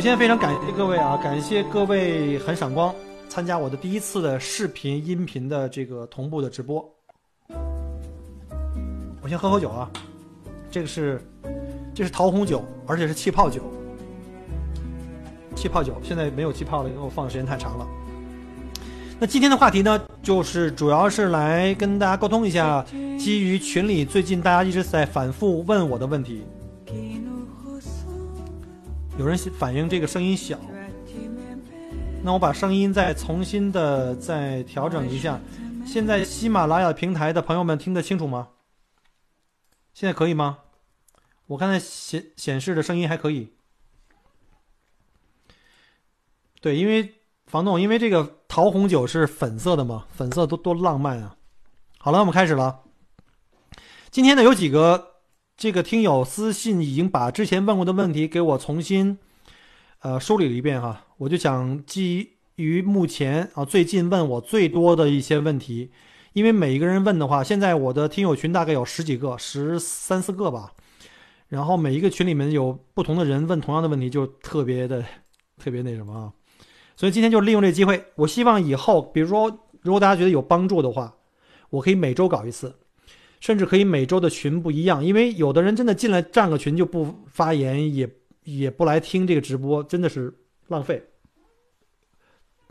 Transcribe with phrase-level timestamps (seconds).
[0.00, 1.14] 首先，非常感谢各位啊！
[1.22, 2.94] 感谢各位很闪光
[3.28, 6.82] 参加我的第一次的视频、音频的这个同步的直播。
[9.20, 9.90] 我先喝口酒啊，
[10.70, 11.20] 这个是
[11.94, 13.60] 这是桃红酒，而且是气泡酒。
[15.54, 17.86] 气泡酒现在没有气泡了，因为我放的时间太长了。
[19.18, 22.82] 那今天的话题呢，就是主要是来跟大家沟通一下，
[23.18, 26.42] 基于群里最近大家一直在反复问我的问题。
[29.20, 30.58] 有人反映这个声音小，
[32.22, 35.38] 那我把声音再重新的再调整一下。
[35.86, 38.48] 现在喜马拉雅平台的朋友们听得清楚吗？
[39.92, 40.60] 现在可以吗？
[41.48, 43.52] 我刚才显显示的声音还可以。
[46.62, 51.36] 对，因为房东，因为这个桃红酒是粉色的嘛，粉色多多浪漫啊。
[51.98, 52.84] 好了，我们开始了。
[54.10, 55.09] 今天呢，有几个。
[55.60, 59.18] 这个听友私信已经把之前问过的问题给我重新，
[59.98, 61.04] 呃，梳理了一遍哈。
[61.18, 65.90] 我就想基于目前啊最近问我最多的一些问题，
[66.32, 70.72] 因为每一个人问的话，现在我的听友群大概有十几个，十三四个吧。
[71.48, 75.04] 然后每一个群里面有不同的人问同样的问题，就特别的
[75.62, 76.32] 特别那什么啊。
[76.96, 79.50] 所以今天就利用这个机会，我希望以后，比如说
[79.82, 81.16] 如果大家觉得有帮助的话，
[81.68, 82.74] 我可以每周搞一次。
[83.40, 88.08] 甚至可以每周的群不一样，因为有的人真的进来占个群就不发言，也
[88.44, 90.34] 也不来听这个直播，真的是
[90.68, 91.02] 浪费。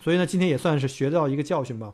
[0.03, 1.91] 所以呢，今天也算是学到一个教训吧。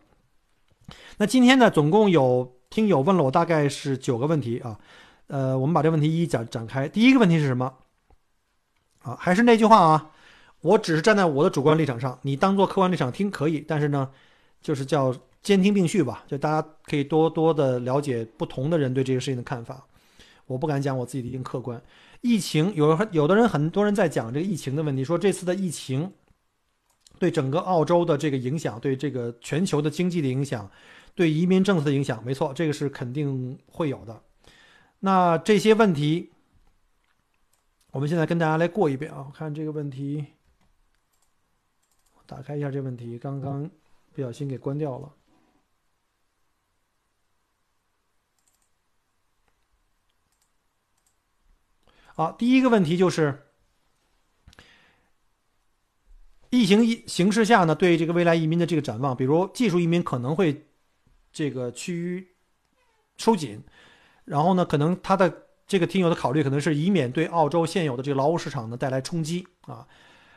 [1.18, 4.78] 那今天呢，总共有听友问了我大概是九个问题啊，
[5.28, 6.90] 呃，我们把这问题一一展展开。
[6.90, 7.74] 第一个问题是什么？
[9.04, 10.12] 啊，还是那句话啊，
[10.60, 14.12] 我只是站在我的主观立场上，你当做客观立场听可以，但是呢，
[14.62, 15.16] 就是叫。
[15.46, 19.86] 兼听并蓄吧，就大家可以多多的了解不同的人对这个事情的看法。
[20.48, 21.80] 我不敢讲我自己的一定客观。
[22.22, 26.12] 疫情有有的人很多人在讲这个疫情的问题，说这次的疫情
[27.20, 30.68] 对整个澳洲的这个影响，对这个全球的经济的影响，
[31.14, 34.20] 对移民政策的影响，没错，这个是肯定会有的。
[35.02, 36.32] 那这些问题，
[37.92, 39.26] 我们现在跟大家来过一遍啊。
[39.28, 40.26] 我看这个问题，
[42.26, 43.70] 打开一下这问题，刚刚
[44.14, 45.12] 不小心给关掉了。
[52.18, 53.44] 好，第一个问题就是，
[56.50, 60.66] 疫情形势下呢，对这个未来移民的这个展望，比如技术移民可能会
[61.34, 62.26] 这个趋于
[63.18, 63.62] 收紧，
[64.24, 69.86] 然后呢，可能他的这个听友的考虑可能是以免对澳洲现有的这个劳务市场呢带来冲击啊。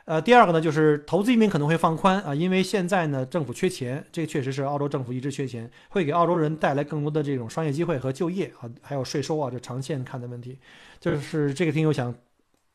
[0.09, 10.59] 呃，第二个呢，就是投资移民可能会放宽啊，因为现在呢，政府缺钱，这确实是澳洲政府一直缺钱，会给澳洲人带来更多的这种商业机会和就业啊，还有税收啊，这长线看的问题，
[10.99, 12.15] 就是这个听友想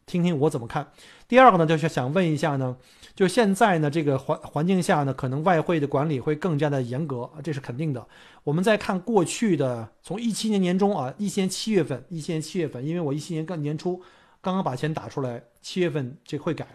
[0.06, 0.88] 听听我怎么看。
[1.28, 2.78] 第二个呢，就是想问一下呢，
[3.16, 8.08] 就现在呢这个环环境下呢，可能外汇的管理会更加的严格这是肯定的。
[8.44, 14.00] 我们再看过去的，从一七年年中啊，一七年七月份，一七年七月份，因为我一七年刚年初
[14.40, 16.68] 刚刚把钱打出来，七月份这会改。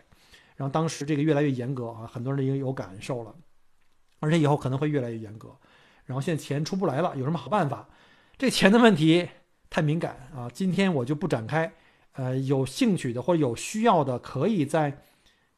[0.59, 3.33] 然后当时这个越来越严格啊，很多人已经有感受了，
[4.19, 5.57] 而且以后可能会越来越严格。
[6.05, 7.89] 然后现在钱出不来了，有什么好办法？
[8.37, 9.29] 这钱的问题
[9.71, 11.73] 太敏感啊，今天我就不展开。
[12.15, 15.05] 呃，有兴趣的或者有需要的，可以在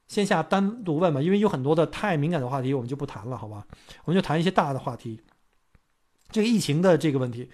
[0.09, 3.67] 线下单独问嘛，因为有很多的太敏感的话题，我们就不谈了，好吧？
[4.05, 5.19] 我们就谈一些大的话题。
[6.31, 7.51] 这个疫情的这个问题，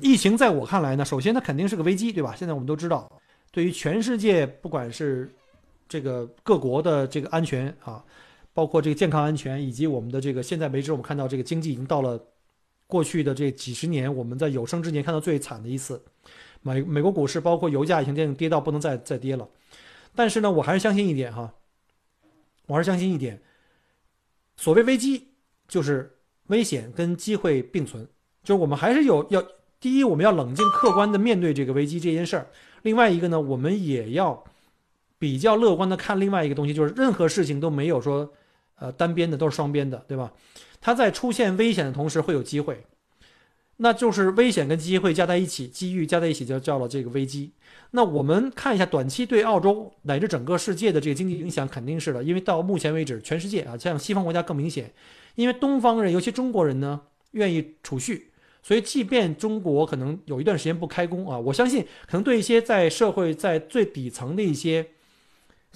[0.00, 2.34] 疫情在我看来呢，首先它肯定是个危机，对吧？
[2.36, 3.10] 现在我们都知道，
[3.50, 5.34] 对于全世界，不管是
[5.88, 8.04] 这个各国的这个安全啊，
[8.52, 12.22] 包括这个健康安全，以及我们的这个现在为止，我们看到这个经济已经到了
[12.86, 16.02] 过去的这几十年我们在有生之年看到最惨的一次。
[16.60, 19.48] 美美国股市包括油价已经跌到不能再再跌了。
[20.14, 21.54] 但是呢，我还是相信一点哈，
[22.66, 23.40] 我还是相信一点，
[24.56, 25.28] 所谓危机
[25.68, 26.18] 就是
[26.48, 28.06] 危险跟机会并存，
[28.42, 29.42] 就是我们还是有要
[29.80, 32.46] 第一，我们要冷静客观的面对这个危机这件事儿；
[32.82, 34.44] 另外一个呢，我们也要。
[35.18, 38.32] 比较乐观的看另外一个东西，就是任何事情都没有说，
[38.76, 40.32] 呃，单边的都是双边的，对吧？
[40.80, 42.84] 它在出现危险的同时会有机会。
[43.80, 47.52] 那就是危险跟机会加在一起，机遇加在一起就叫了这个危机。
[47.92, 54.92] 那我们看一下短期对澳洲乃至整个世界的这个经济影响，肯定是的，因为到目前为止，全世界啊，像西方国家更明显，
[55.36, 57.00] 因为东方人，尤其中国人呢，
[57.30, 58.32] 愿意储蓄，
[58.64, 64.84] 所以即便中国可能有一段时间不开工啊，我相信可能对一些在社会在最底层的一些，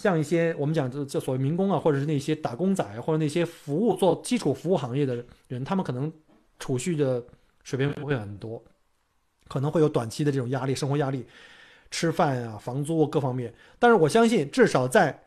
[0.03, 6.13] 像一些我们讲这这所谓民工啊，或者是那些打工仔或者那些服务做基础服务行业的人，他们可能
[6.59, 7.25] 储蓄的
[7.63, 8.63] 水平不会很多，
[9.49, 11.25] 可能会有短期的这种压力，生活压力。
[11.95, 15.25] 吃饭啊，房租各方面，但是我相信，至少在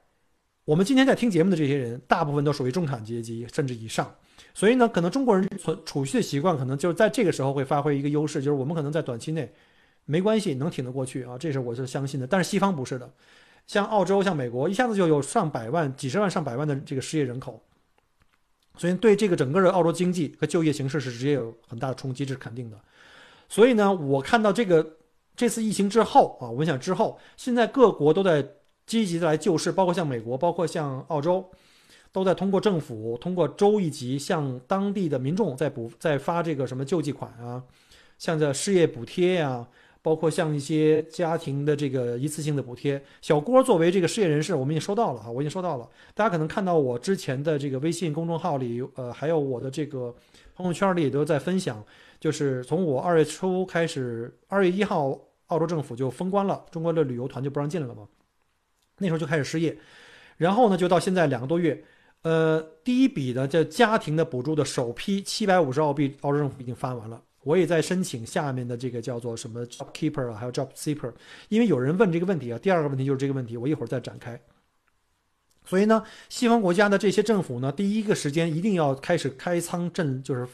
[0.63, 4.15] 我们今天在听节目的这些人，大部分都属于中产阶级甚至以上，
[4.51, 9.53] 所以呢，可能中国人存储蓄的习惯，可能就是在这个时候会发挥一个优势，就是我们可能在短期内
[10.05, 12.25] 没关系，能挺得过去啊，这是我是相信的。
[12.25, 13.07] 但是西方不是的，
[13.67, 17.61] 像澳洲、像美国，一下子就有上百万、几十万、上百万的这个失业人口，
[18.77, 22.79] 所以对这个整个的澳洲经济和就业形势是直接有很大的冲击，这是肯定的。
[23.49, 24.97] 所以呢，我看到这个。
[25.37, 28.41] 这次疫情之后啊，我想之后，现在各国都在
[28.85, 31.45] 积极的来救市，包括像美国，包括像澳洲，
[32.13, 37.61] 都在通过政府、通过州一级向当地的民众在补、在发这个什么救济款啊，
[38.17, 39.67] 像这失业补贴呀，
[40.05, 43.03] 包括像一些家庭的这个一次性的补贴。
[43.23, 45.89] 小郭作为这个失业人士，我们已经收到了啊，我已经收到了。
[46.13, 50.13] 大家可能看到我之前的这个微信公众号里，呃，还有我的这个
[50.53, 51.83] 朋友圈里也都在分享。
[52.19, 58.07] 就是从我二月初开始，二月一号，澳洲政府就封关了，中国的旅游团就不让进来了嘛。
[58.99, 59.75] 那时候就开始失业，
[60.37, 61.83] 然后呢，就到现在两个多月，
[62.21, 67.19] 呃，第一笔的这家庭的补助的首批七百五十澳币，澳洲政府已经发完了。
[67.45, 71.13] 我也在申请下面的这个叫做什么 Job Keeper 啊，还有 Job Seeker，
[71.47, 72.59] 因为有人问这个问题啊。
[72.59, 74.37] 第二个问题就是这个问题，我一会儿再展开。
[75.63, 80.45] 所以呢，西方国家的这些政府呢，第一个时间一定要开始开仓赈，就是。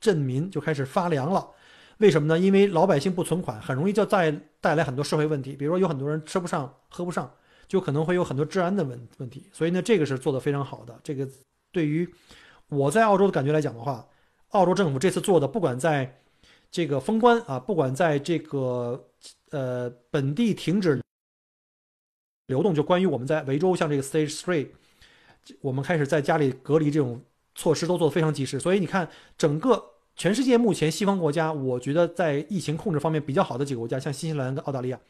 [0.00, 1.48] 镇民就开始发粮了，
[1.96, 2.38] 为什么呢？
[2.38, 4.30] 因为老百姓不存款，很容易就带
[4.60, 7.32] 带来很多社会问题，比如说有很多人吃不上、喝不上，
[7.68, 9.48] 就可能会有很多治安的问问题。
[9.50, 11.00] 所以呢，这个是做的非常好的。
[11.02, 11.26] 这个
[11.72, 12.06] 对于
[12.68, 14.06] 我在澳洲的感觉来讲的话，
[14.50, 16.20] 澳洲政府这次做的，不管在
[16.74, 19.08] 这个封关啊，不管在这个
[19.52, 21.00] 呃本地停止
[22.48, 24.66] 流动，就关于我们在维州像这个 Stage Three，
[25.60, 27.22] 我们开始在家里隔离这种
[27.54, 28.58] 措施都做得非常及时。
[28.58, 29.92] 所以你看整个。
[30.16, 35.00] 全世界目前西方国家，我觉得在疫情控制方面比较好的几个国家，像新西兰跟澳大利亚。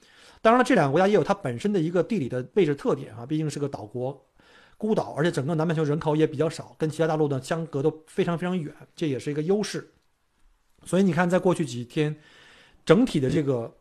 [0.41, 4.19] 当然了，这两个国家也有它本身的一个地理的位置特点啊，毕竟是个岛国、
[4.79, 9.93] 孤岛，而且整个南半球人口也比较少，跟其他大陆呢相隔都非常非常远，这也是一个优势。
[10.85, 12.15] 所以你看，在过去几天，
[12.85, 13.75] 整体的这个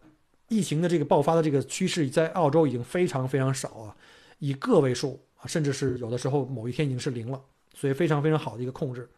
[0.48, 3.96] 疫情的这个爆发的这个趋势，在澳洲已经非常非常少啊，
[4.40, 7.42] 以个位数啊，甚至是有的时候某一天已经是零了，
[7.74, 9.10] 所以非常非常好的一个控制。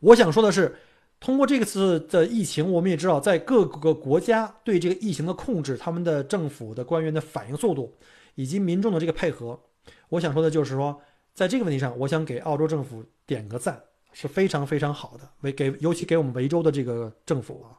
[0.00, 0.76] 我想说的是，
[1.20, 7.96] 通过这次的疫情，我们也知道，在各个国家对这个疫情的控制，他们的政府的官员的反应速度，
[8.34, 9.60] 以及民众的这个配合，
[10.08, 11.00] 我想说的就是说，
[11.34, 13.80] 在这个问题上，我想给澳洲政府点个赞，
[14.12, 15.28] 是非常非常好的。
[15.40, 17.74] 为给尤其给我们维州的这个政府啊，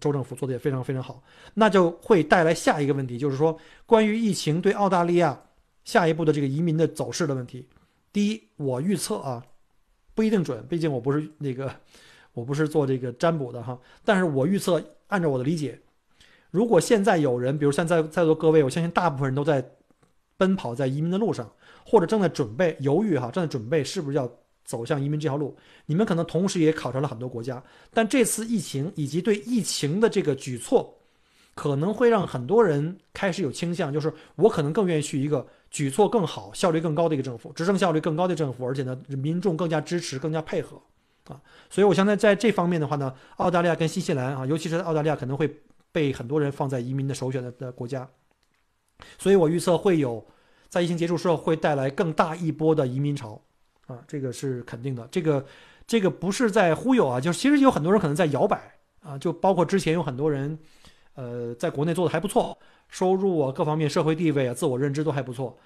[0.00, 1.22] 州政府做的也非常非常好。
[1.54, 5.40] 那就会带来下一个问题，就是说关于疫情对澳大利亚
[5.84, 7.68] 下一步的这个移民的走势的问题。
[8.12, 9.44] 第一，我预测啊。
[10.14, 11.74] 不一定准，毕竟我不是那个，
[12.34, 13.78] 我不是做这个占卜的哈。
[14.04, 15.80] 但是我预测，按照我的理解，
[16.50, 19.66] 如果现在有人，比如现在在座各位，我相信大部分人都在
[20.36, 21.50] 奔跑在移民的路上，
[21.86, 24.30] 或者正在准备犹豫哈，正在准备是不是要
[24.64, 25.56] 走向移民这条路。
[25.86, 30.98] 你们可能同时也考察了很多国家，但这次疫情以及对疫情的这个举措。
[31.54, 40.80] 可能会让很多人开始有倾向，就是我可能更愿意去一个举措更好、效率更高的一个政府，执政效率更高的政府，而且呢，民众更加支持、更加配合，
[41.26, 41.38] 啊，
[41.68, 45.60] 所以我相信在这方面的话呢，澳大利亚跟新西兰啊，尤其是澳大利亚可能会
[45.92, 48.08] 被很多人放在移民的首选的的国家，
[49.18, 50.26] 所以我预测会有
[50.70, 53.38] 在疫情结束之后会带来更大一波的移民潮，
[53.92, 55.44] 啊，这个是肯定的，这个
[55.86, 60.58] 这个不是在忽悠啊，就是其实有很多人可能在摇摆啊，就包括之前有很多人。
[61.14, 62.56] 呃，在国内做的还不错，
[62.88, 65.58] 收入啊，各方面社会地位啊，自我认知都还不错。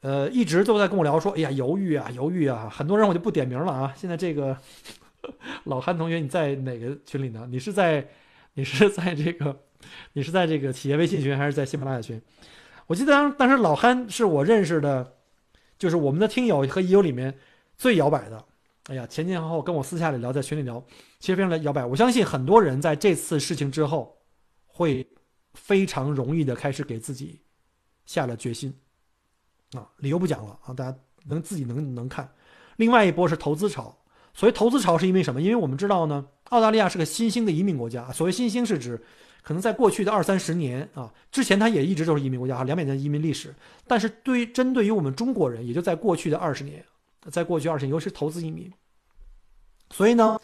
[0.00, 3.92] 呃，一直都在跟我聊说，哎呀，犹豫啊，犹豫啊，很多人我就不点名了啊。
[3.96, 4.56] 现在这个
[5.66, 7.48] 老韩同学，你在哪个群里呢？
[7.50, 8.06] 你是在，
[8.52, 9.58] 你是在这个，
[10.12, 12.22] 你是在这个企业微信群还是在喜马拉雅群？
[12.86, 15.14] 我记得当当时老韩是我认识的，
[15.84, 17.38] 就是我们的听友和友里面
[17.76, 18.44] 最摇摆的。
[18.86, 20.84] 哎呀，前前后后跟我私下里聊，在群里聊，
[21.20, 21.84] 其实非常的摇摆。
[21.84, 24.12] 我相信很多人在这次事情之后。
[24.76, 25.08] 会
[25.52, 27.40] 非常容易的开始给自己
[28.06, 28.76] 下了决心，
[29.74, 32.28] 啊，理由不讲了啊，大家能自己能能看。
[32.74, 33.96] 另外一波是投资潮，
[34.34, 35.40] 所谓投资潮是因为什么？
[35.40, 38.10] 因为我们知道呢，澳大利亚是个新兴的移民国家。
[38.10, 39.00] 所谓新兴是指，
[39.44, 43.54] 可能在过去的二三十年啊，之前它也一直都是移民国家哈，两百年的移民历史。
[43.86, 46.84] 但是对于针对于我们中国人，也就在过去的二十年，
[47.30, 48.72] 在过去二十年，尤其是投资移民，
[49.90, 50.40] 所以呢，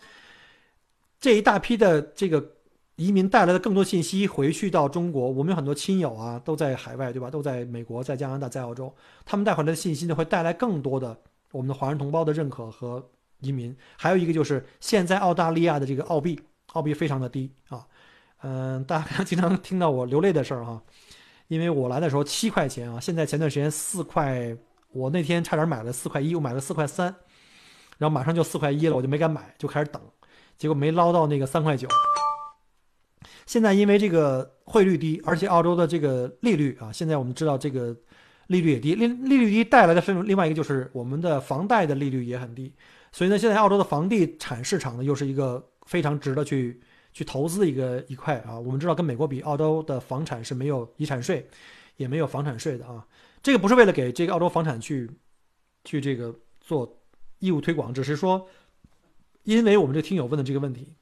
[1.19, 2.53] 这一大批的这个。
[2.97, 7.31] 移民带来的更多信息回去到中国，我们有很多亲友啊，都在海外，对吧？
[7.31, 11.19] 都在美国、在加拿大、在澳洲，他们带回来的信息呢，会带来更多的
[11.51, 13.03] 我们的华人同胞的认可和
[13.39, 13.75] 移民。
[13.97, 16.39] 还有一个就是现在澳大利亚的这个澳币，
[16.75, 17.89] 澳币非常的低啊，
[18.43, 20.83] 嗯，大家 经常听到我流泪的事儿哈，
[21.49, 24.57] 因为我来的时候七块钱啊，现在前段时间四块，
[24.93, 27.15] 我那天差点买了四块一，我买了四块三，
[27.99, 30.01] 然后马上就四块一了，我就没敢买，就开始等，
[30.57, 31.87] 结果没捞到那个三块九。
[33.47, 37.95] 现在因为这个汇率低，而且澳洲的这个利率啊，现在我们知道这个
[38.47, 42.73] 利率也低，利利率低带来的另另外一个就是我们的房贷的利率也很低，
[43.13, 46.81] 所以呢，现在澳洲的房地产市场呢又是一个非常值得去
[47.13, 48.59] 去投资一个一块啊。
[48.59, 51.49] 我们知道跟美国比，澳洲的房产是没有遗产税，
[51.97, 53.07] 也没有房产税的啊。
[53.43, 55.11] 这个不是为了给这个澳洲房产去
[55.85, 57.01] 去这个做
[57.39, 58.47] 义务推广，只是说，
[59.45, 60.95] 因为我们这听友问的这个问题。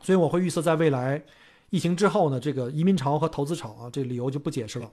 [0.00, 1.24] 所以我会预测，在未来
[1.70, 4.90] 疫情之后呢，这个移民潮和投资潮啊，这个理由就不解释了。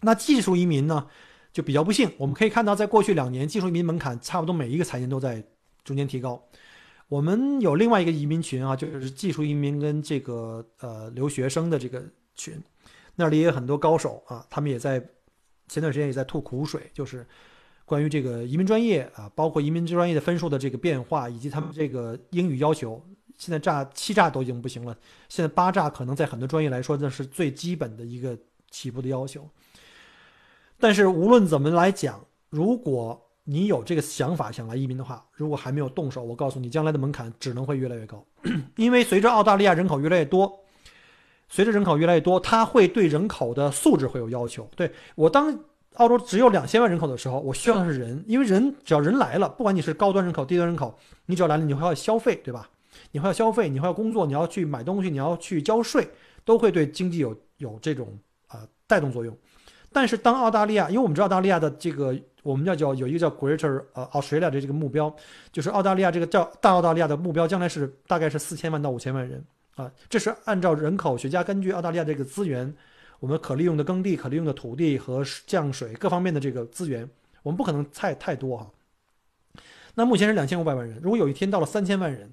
[0.00, 1.06] 那技术移民呢，
[1.52, 2.10] 就比较不幸。
[2.18, 5.44] 我们可以看到，在过去两年，技术移民门槛差不多每一个财年都在
[5.84, 6.42] 逐年提高。
[7.12, 12.02] 我们有另外一个移民群啊，就是技术移民跟这个呃留学生的这个
[12.34, 12.58] 群，
[13.16, 14.98] 那里也有很多高手啊，他们也在
[15.68, 17.26] 前段时间也在吐苦水，就是
[17.84, 23.04] 关于这个移民专业啊，包括移民专业的分数的这个变化，以及他们这个英语要求。
[23.36, 24.96] 现在炸七炸都已经不行了，
[25.28, 28.38] 现在八炸可能在很多专业来说那是最基本的一个
[28.70, 29.46] 起步的要求。
[30.80, 38.24] 但是无论怎么来讲，如果你有这个想法想来移民的话，如果还没有动手，我告诉你，将来的门槛只能会越来越高，
[38.76, 40.60] 因为随着澳大利亚人口越来越多，
[41.48, 44.68] 随着人口越来越多，它会对人口的素质会有要求。
[44.76, 45.58] 对我当
[45.94, 50.96] 澳洲只有两千万人口的时候，我需要的是人，因为人只要人来了，不管你是高端人口、低端人口，
[51.26, 52.68] 你只要来了，你会要消费，对吧？
[53.10, 56.08] 你还要消费，你还要工作，你要去买东西，你要去交税，
[56.44, 58.18] 都会对经济有有这种
[58.48, 59.36] 啊带动作用。
[59.92, 65.14] 但是当澳大利亚，因为我们知道澳大利亚的这个，我们叫叫有一个叫 Greater 呃 Australia 的这个目标，
[65.50, 69.44] 就是澳大利亚这个叫大澳大利亚的目标，将来是大概是四千万到五千万人
[69.76, 69.90] 啊。
[70.08, 72.74] 这是按照人口学家根据澳大利亚这个资源，
[73.20, 77.08] 我们可利用的耕地、可利用的土地和降水各方面的这个资源，
[77.42, 78.70] 我们不可能太太多哈。
[79.94, 82.32] 那目前是两千五百万人，如果有一天到了三千万人。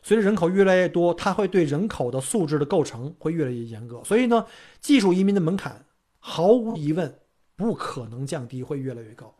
[0.00, 4.46] 随着人口越来越多，它会对人口的素质的构成会越来越严格，所以呢，
[4.80, 5.84] 技术移民的门槛
[6.20, 7.18] 毫无疑问
[7.58, 9.34] 不可能降低，会越来越高。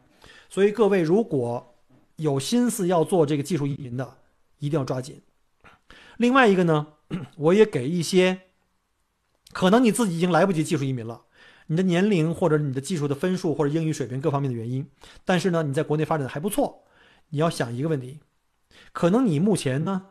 [0.49, 1.77] 所以各位如果
[2.17, 4.19] 有心思要做这个技术移民的，
[4.59, 5.23] 一定要抓紧。
[6.17, 6.89] 另外一个呢，
[7.39, 8.41] 我也给一些
[9.53, 11.23] 可能你自己已经来不及技术移民了，
[11.69, 14.85] 你的年龄或者你的技术的分数或者英语水平各方面的原因，
[15.25, 16.83] 但是呢，你在国内发展的还不错，
[17.29, 18.19] 你要想一个问题，
[18.93, 20.07] 可能你目前呢。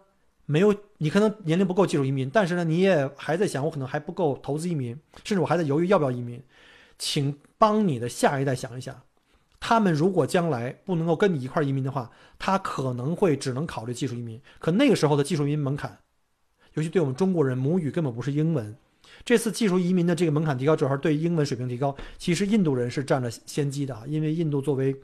[0.49, 6.41] 没有，你可能年龄不够技术移民，但是呢，你也还在想，我可能还不够投资移民，甚至我还在犹豫要不要移民。
[6.97, 9.01] 请帮你的下一代想一想，
[9.59, 14.41] 他们如果将来不能够跟你一块移民的话，他可能会只能考虑技术移民。
[14.59, 15.97] 可那个时候的技术移民门槛，
[16.73, 18.75] 尤其对我们中国人母语根本不是英文，
[19.25, 21.95] 这次技术移民的这个门槛提高，主要是对英文水平提高。
[22.17, 24.95] 其实印度人是占了先机的啊，因为印度作为。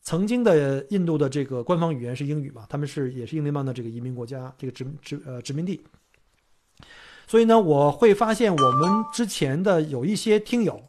[0.00, 2.64] 曾经的印度的这个官方语言是英语嘛？
[2.68, 5.82] 他们是也是英联邦的这个移民国家，这个殖殖呃殖民地。
[7.26, 10.87] 所以呢，我会发现我们之前的有一些听友，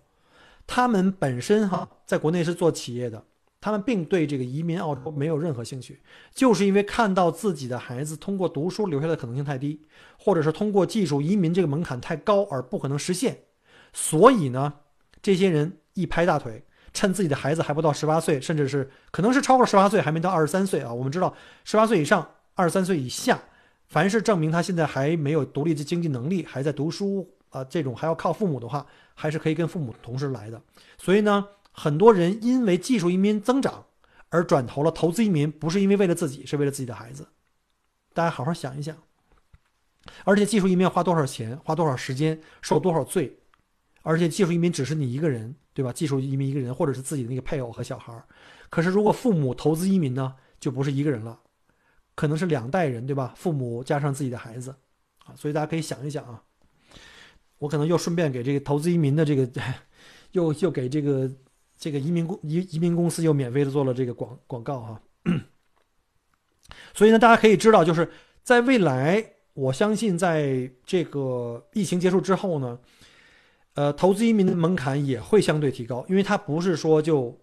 [0.71, 3.25] 他们本身哈在国内是做企业的，
[3.59, 5.99] 他们并对这个移民澳洲没有任何兴趣，
[6.31, 9.81] 就是因为看到自己的孩子通过读书留下的可能性太低，
[10.19, 13.45] 或者是通过技术移民这个门槛太高而不可能实现，
[13.91, 14.75] 所以呢，
[15.23, 16.63] 这些人一拍大腿。
[16.91, 20.91] 趁自己的孩子还不到十八岁，甚至是可能是超过十八岁还没到二十三岁啊。
[20.91, 21.31] 我们知道，
[21.63, 23.39] 十八岁以上、二十三岁以下，
[23.85, 30.61] 凡是证明他现在还没有独立的经济能力，还在读书啊，这种还要靠父母的话，还是可以跟父母同时来的。
[30.97, 33.85] 所以呢，很多人因为技术移民增长
[34.29, 37.27] 而转投了投资移民，不是因为为了自己，是为了自己的孩子。
[38.13, 38.95] 大家好好想一想。
[40.23, 43.39] 而且技术移民要花多少钱，花多少时间，受多少罪？
[44.01, 45.55] 而且技术移民只是你一个人。
[45.71, 45.93] 对吧？
[45.93, 48.21] 技术移民一个人，或者是自己的那个配偶和小孩。
[48.69, 51.39] 可是如果父母投资移民呢，就不是一个人了，
[52.15, 53.33] 可能是两代人，对吧？
[53.37, 54.75] 父母加上自己的孩子，
[55.23, 56.43] 啊，所以大家可以想一想啊。
[57.59, 59.47] 我可能又顺便给这个投资移民的这个，
[60.31, 61.29] 又又给这个
[61.77, 65.01] 这个移民公移移民公司又免费的做了这个广广告哈。
[66.93, 68.09] 所以呢，大家可以知道，就是
[68.43, 69.23] 在未来，
[69.53, 72.79] 我相信在这个疫情结束之后呢，
[73.73, 77.37] 呃，投资移民的门槛也会相对提高，因为它不是说就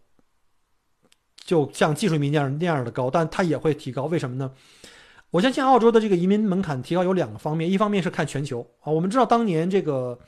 [1.45, 4.05] 就像技术移民那样那样的高，但它也会提高。
[4.05, 4.51] 为什么呢？
[5.37, 10.19] 我相信澳洲的这个移民门槛提高有两个方面，一方面是看全球啊，我们知道当年这个。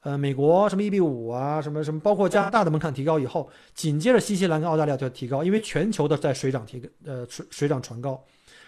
[0.00, 8.24] 呃，美国什么 EB 五啊，什么什么，包括加拿大的门槛提高以后，紧接着新西兰跟澳大利亚就要提高，因为全球的在水涨提呃水水涨船高。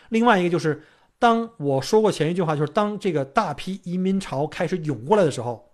[0.09, 0.83] 另外一个就是，
[1.21, 5.71] 当我说过前一句话，就是当这个大批移民潮开始涌过来的时候，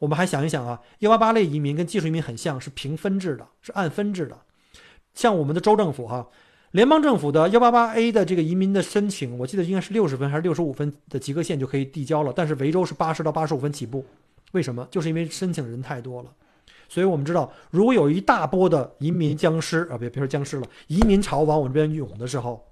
[0.00, 4.36] 我们还想一想啊，幺八八类移民跟技术移民很像，是平分制的，是按分制的。
[5.14, 6.26] 像我们的州政府哈，
[6.76, 14.04] 联邦政府的幺八八 A 的这个移民的申请，我记得应该是六十分还是六十五分的及格线就可以递交了，但是维州是八十到八十五分起步。
[14.52, 14.86] 为什么？
[14.90, 16.30] 就是因为申请人太多了，
[16.86, 22.62] 所以我们知道，如果有一大波的移民僵尸啊，别别说僵尸了，移民潮往我这边涌的时候，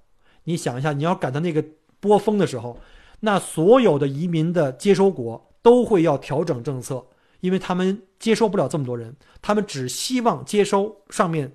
[0.44, 1.64] 你想一下，你要赶到那个
[1.98, 2.78] 波峰的时候，
[3.20, 7.06] 那所有的移民的接收国都会要调整政策，
[7.40, 11.50] 因为他们接收不了这么多人，他们只希望接收上面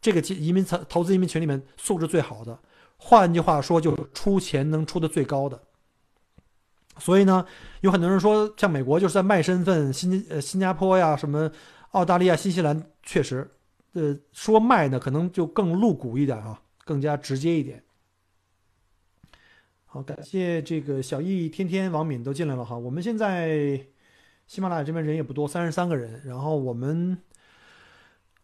[0.00, 2.58] 这个移民投投资移民群里面素质最好的，
[2.96, 5.60] 换句话说，就是出钱能出的最高的。
[6.98, 7.46] 所以呢，
[7.80, 11.50] 有很多人说，像美国就是在卖身份，新呃新加坡呀，什么
[11.92, 13.50] 澳大利亚、新西兰，确实，
[13.94, 17.82] 呃，说卖呢，可能就更露骨一点啊，更加直接一点。
[19.86, 22.76] 好，感谢这个小易、天天、王敏都进来了哈。
[22.76, 23.80] 我们现在
[24.46, 27.16] 喜马拉雅这边人也不多，三十三个人，然后我们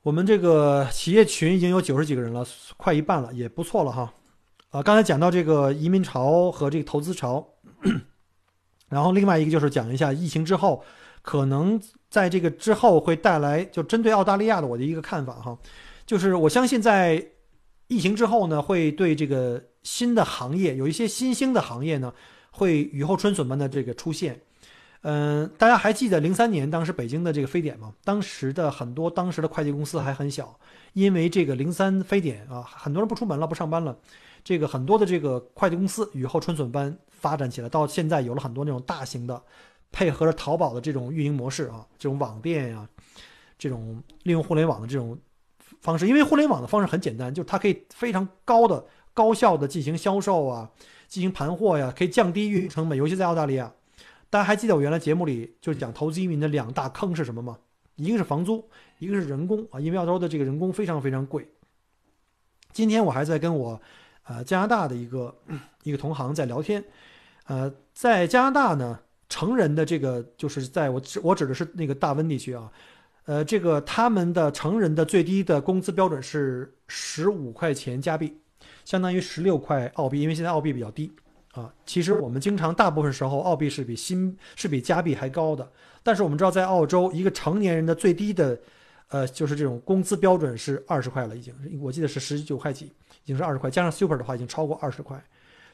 [0.07, 2.47] 我们这个企业群已经有九十几个人了，
[2.77, 4.15] 快一半了，也不错了哈。
[4.71, 7.45] 啊，刚才讲到这个移民潮和这个投资潮。
[8.89, 10.85] 然后另外一个就是讲一下疫情之后，
[11.23, 15.59] 可能在这个之后会带来，就针对澳大利亚的我的一个看法哈，
[16.07, 17.21] 就是我相信在
[17.89, 22.15] 疫情之后呢，会对这个新的行业有一些新兴的行业呢，
[22.53, 24.41] 会雨后春笋般的这个出现。
[25.09, 27.95] 嗯，大家还记得零三年当时北京的这个非典吗？
[28.03, 30.59] 当时的很多当时的快递公司还很小，
[30.95, 33.97] 因为这个零三非典啊，很多人不出门了，不上班了，
[34.43, 36.97] 这个很多的这个快递公司雨后春笋般。
[37.09, 39.43] 发展起来，到现在有了很多那种大型的，
[39.91, 42.87] 配合着淘宝的这种运营模式啊，这种网店呀，
[43.59, 45.17] 这种利用互联网的这种
[45.81, 50.71] 方式，因为互联网的方式很简单，就是它可以非常高的高效的进行销售啊，
[51.09, 52.99] 进行盘货呀，可以降低运营成本。
[52.99, 53.73] 尤其在澳大利亚，
[54.31, 57.59] 大家还记得我原来节目里就是讲投资移民的两大坑是什么吗？
[57.97, 61.49] 一个是房租，一个是人工啊，因为澳洲的这个人工非常非常贵。
[62.73, 63.81] 今天我还在跟我。
[64.29, 65.33] 呃，加拿大的一个
[65.85, 66.83] 一个同行在聊天，
[67.47, 72.69] 呃，在加拿大呢，成人的这个就是在我指我指的是那个大温地区啊，
[73.27, 78.37] 呃，这个他们的成人的最低的工资标准是十五块钱加币，
[78.85, 81.13] 相当于十六块澳币，因为现在澳币比较低
[81.57, 81.73] 啊。
[81.85, 85.69] 其实我们经常大部分时候澳币是比新是比加币还高的，
[86.03, 88.59] 但是我们知道在澳洲一个成年人的最低的，
[89.09, 92.93] 呃，就是这种工资标准是二十块了，已经，我记得是十九块几。
[93.25, 95.21] 已经是二十块，加上 super 的话已经超过二十块，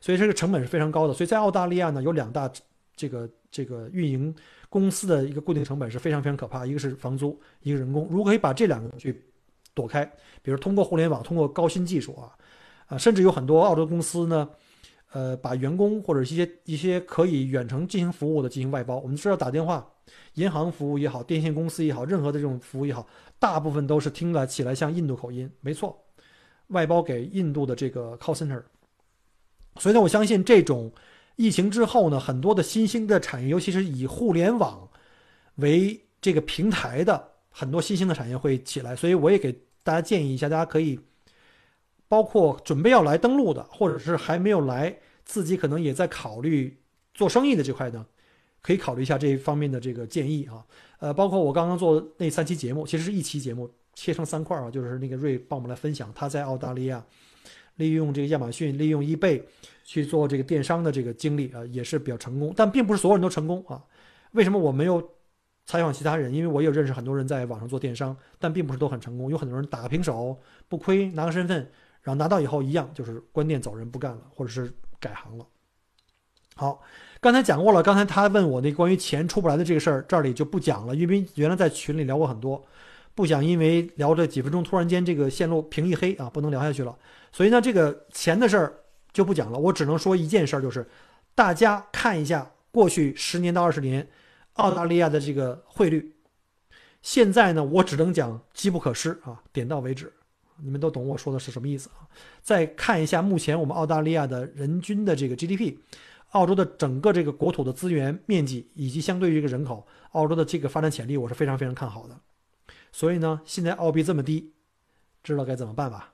[0.00, 1.12] 所以这个成本是非常高的。
[1.12, 2.50] 所以在澳大利亚呢，有两大
[2.96, 4.34] 这个这个运营
[4.70, 8.08] 公司的一个固定成本是非常非常可怕，一个是房租，一个人工。
[8.10, 9.22] 如果可以把这两个去
[9.74, 10.02] 躲开，
[10.40, 12.32] 比如通过互联网，通过高新技术啊，
[12.86, 14.48] 啊，甚至有很多澳洲公司呢，
[15.12, 18.98] 呃，把员工或者一些一些可以远程进行服务的进行外包。
[18.98, 19.86] 我们知道打电话、
[20.34, 23.06] 银行服务也好，电信公司也好，任何的这种服务也好，
[23.38, 25.98] 大部分都是听了起来像印度口音，没错。
[26.68, 28.62] 外包给印度的这个 call center，
[29.76, 30.90] 所以呢，我相信这种
[31.36, 34.88] 疫情之后呢，很多的新兴的产业，尤其是以互联网
[35.56, 38.96] 为这个平台的很多新兴的产业会起来。
[38.96, 40.98] 所以我也给大家建议一下，大家可以
[42.12, 44.94] 包括准备要来登陆的，或者是还没有来，
[45.24, 46.76] 自己可能也在考虑
[47.14, 48.04] 做生意的这块呢，
[48.60, 50.62] 可以考虑一下这一方面的这个建议啊。
[50.98, 53.66] 呃，包括我刚刚做那三期节目，其实是一期节目。
[53.94, 57.02] 切成三块啊，就是那个瑞帮我们来分享他在澳大利亚
[57.76, 59.42] 利用这个亚马逊、利用易贝
[59.82, 62.52] 去做这个电商的这个经历啊，也是比较成功。
[62.54, 63.82] 但并不是所有人都成功啊。
[64.32, 65.02] 为什么我没有
[65.64, 66.34] 采访其他人？
[66.34, 69.30] 因为我有认识很多人在网上做电商，但并不是都很成功。
[69.30, 71.70] 有很多人打个平手，不亏，拿个身份，
[72.02, 75.46] 然后拿到以后一样就是关店走人不干了，或者是改行了。
[76.54, 76.82] 好，
[77.20, 77.82] 刚才讲过了。
[77.82, 82.62] 刚才他问我那关于钱出不来的这个事儿，这里就不讲了，因为原来在群里聊过很多。
[83.14, 86.96] 不想因为聊这几分钟，突然间这个线路屏一黑啊，不能聊下去了。
[87.30, 88.80] 所以呢，这个钱的事儿
[89.12, 89.58] 就不讲了。
[89.58, 90.88] 我只能说一件事儿，就是
[91.34, 94.08] 大家看一下过去十年到二十年
[94.54, 96.14] 澳大利亚的这个汇率。
[97.02, 100.12] 现在呢，我只能讲机不可失啊，点到为止。
[100.62, 102.06] 你们都懂我说的是什么意思啊？
[102.40, 105.76] 再看一下目前我们澳大利亚的人均的这个 GDP，
[106.30, 112.16] 澳洲的整个这个国土的资源面积以及相对于这个人口，澳洲的这个发展潜力，我是非常非常看好的。
[112.92, 114.52] 所以呢，现在澳币这么低，
[115.22, 116.12] 知道该怎么办吧？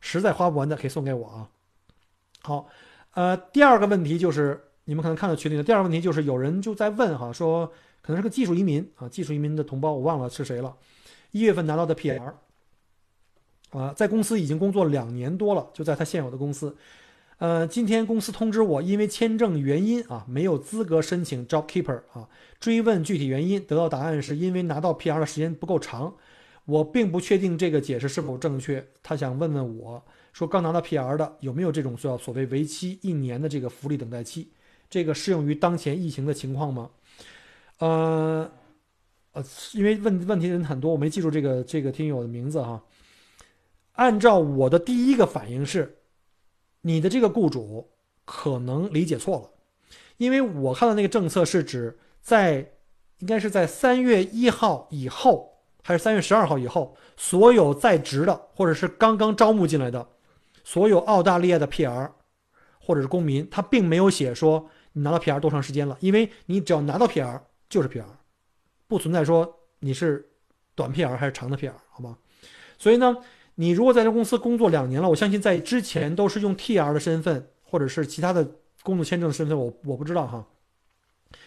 [0.00, 1.48] 实在花不完的可以送给我啊。
[2.42, 2.68] 好，
[3.14, 10.76] 呃，第二个问题就是你们可能看到群里的第二个问题就是有人就在问哈，说可能是个技术移民啊，技术移民的同胞我忘了是谁了，
[11.30, 12.32] 一月份拿到的 PR，
[13.72, 16.76] 啊，在公司已经工作两年多了，就在他现有的公司。
[17.38, 22.28] 呃，今天公司通知我，因为签证原因啊，没有资格申请 Job Keeper 啊。
[22.60, 26.14] 追问具体原因，得到答案是因为拿到 PR 的时间不够长。
[26.64, 28.86] 我并不确定这个解释是否正确。
[29.02, 30.00] 他想问问我
[30.32, 34.46] 说，刚拿到 PR 的有没有这种叫所谓为期一年的这个福利等待期？
[34.88, 36.90] 这个适用于当前疫情的情况吗？
[37.78, 38.48] 呃，
[39.32, 42.80] 呃，因为问问题的人很多，我没记住这个这个听友的名字哈。
[43.92, 45.98] 按照我的第一个反应是。
[46.84, 47.92] 你的这个雇主
[48.24, 49.50] 可能理解错了，
[50.16, 52.72] 因为我看到那个政策是指在，
[53.18, 60.08] 应该是在三月一号以后，还是三月十二号以后，所有在职的或者是刚刚招募进来的，
[60.64, 62.10] 所有澳大利亚的 PR
[62.80, 68.02] 或者是公民，他并没有写说你拿到 PR 多长时间了，因为你只要拿到 PR 就是 PR，
[68.88, 70.32] 不存在说你是
[70.74, 72.18] 短 PR 还是长的 PR，好吗？
[72.76, 73.16] 所以呢。
[73.56, 78.50] 你如果在这公司工作两年了，我相信在之前都是用 TR 的身份，或者是其他的
[78.82, 80.46] 工作签证的身份，我我不知道哈。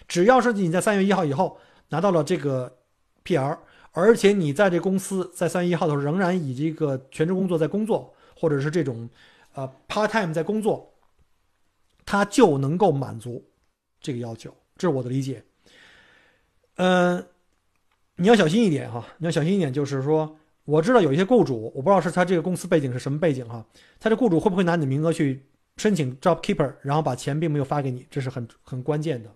[0.08, 1.58] 只要是你在三月一号以后
[1.90, 2.78] 拿到了这个
[3.24, 3.58] PR，
[3.92, 9.10] 而且你在这公司在三月一号的时候仍然以这个全职工作在工作，或者是这种
[9.56, 10.94] 呃 part time 在工作，
[12.06, 13.44] 他就能够满足
[14.00, 15.44] 这个要求，这是我的理解。
[16.76, 17.26] 嗯，
[18.18, 20.38] 你要小心一点哈，你要小心一点，就是说。
[20.66, 23.64] 我知道有一些雇主，我不知道是他这个公司背景是什么背景哈，
[24.00, 25.46] 他这雇主会不会拿你的名额去
[25.78, 29.32] 申请 Job Keeper，然后把钱并没有发给你，这是很很关键的。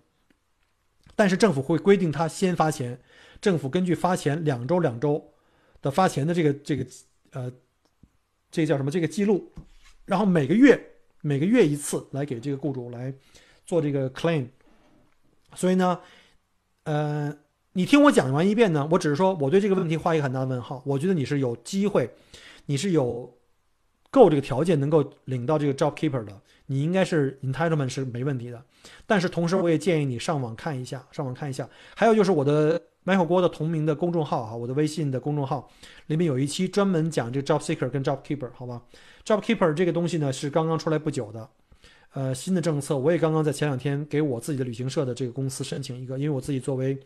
[1.14, 3.00] 但是政府会规定他先发钱，
[3.40, 5.32] 政府根据发钱两周两周
[5.80, 6.84] 的发钱的这个这个
[7.30, 7.52] 呃，
[8.50, 9.52] 这个叫什么这个记录，
[10.06, 10.80] 然后每个月
[11.20, 13.14] 每个月一次来给这个雇主来
[13.64, 14.48] 做这个 claim，
[15.54, 16.00] 所以呢，
[16.84, 17.36] 呃。
[17.74, 20.82] 你听我讲完一遍呢，我只是说我对这个问题画一个很大的问号。
[20.84, 22.10] 我觉得你是有机会，
[22.66, 23.32] 你是有
[24.10, 28.60] 够这个条件能够领到这个 Job Keeper 的，你应该是 Entitlement 是没问题的。
[29.06, 31.68] 但是同时，我也建议你上网看一下，上网看一下。
[31.94, 35.70] 还有就是我的买火锅的同名的公众号啊，我的微信的公众号
[36.08, 38.82] 里面有一期专门讲这个 Job Seeker 跟 Job Keeper，好吧
[39.24, 41.48] ？Job Keeper 这个东西呢是刚刚出来不久的，
[42.14, 46.98] 呃，新的政策，我也刚刚在前两天给我自己的旅行社的这个公司申请一个，因为我自己作为。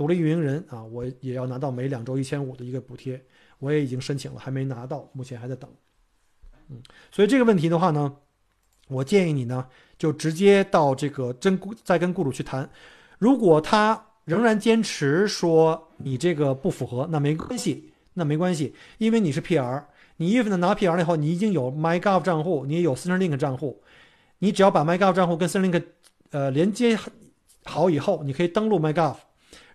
[0.00, 3.22] 独立运营人啊，我也要拿到每两周一千五的一个补贴，
[3.58, 5.70] 我也已经申请了，还没拿到，目前还在等。
[6.70, 6.82] 嗯，
[7.12, 8.10] 所以这个问题的话呢，
[8.88, 9.66] 我建议你呢，
[9.98, 12.66] 就直接到这个真雇再跟雇主去谈。
[13.18, 19.84] 如果他仍然坚持说你这个不符合，那没关系，那没关系，因为你是 PR，
[20.16, 23.82] 你一月份的拿 PR 了以后，你已经有 MyGov 账户，你也有 Centrelink 账户，
[24.38, 25.84] 你只要把 MyGov 账户跟 Centrelink
[26.30, 26.98] 呃连接
[27.66, 29.16] 好以后，你可以登录 MyGov。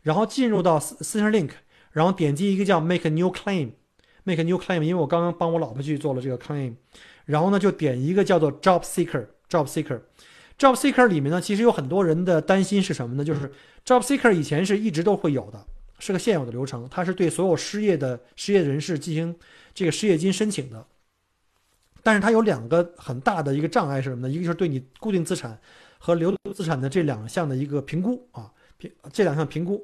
[0.05, 1.49] 然后进入到 Centrelink，
[1.91, 6.75] 然后点击一个叫 Make a New Claim，Make a New Claim，因为我刚刚帮我老婆去做了这个 claim，
[7.25, 13.25] 然后呢就点一个叫做 Job Seeker，Job Seeker，Job Seeker 里面呢其实有很多人的担心是什么呢？
[13.25, 13.51] 就是
[13.83, 15.65] Job Seeker 以前是一直都会有的，
[15.97, 19.35] 是个现有的流程，它是对所有失业的失业人士进行
[19.73, 20.85] 这个失业金申请的，
[22.03, 24.31] 但是它有两个很大的一个障碍是什么呢？
[24.31, 25.59] 一个就是对你固定资产
[25.97, 29.83] 和流动资产的这两项的一个评估啊，评这两项评估。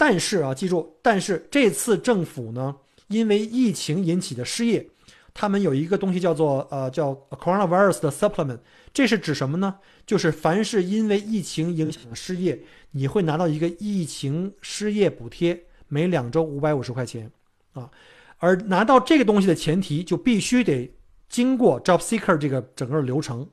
[0.00, 2.74] 但是啊，记住，但是这次政府呢，
[3.08, 4.88] 因为疫情引起的失业，
[5.34, 8.60] 他们有一个东西叫做呃叫 coronavirus 的 supplement，
[8.94, 9.76] 这是指什么呢？
[10.06, 12.58] 就是凡是因为疫情影响的失业，
[12.92, 17.30] 你会拿到一个疫情失业补贴，每两周五百五十块钱
[17.74, 17.90] 啊。
[18.38, 20.90] 而拿到这个东西的前提，就必须得
[21.28, 23.46] 经过 job seeker 这个整个流程。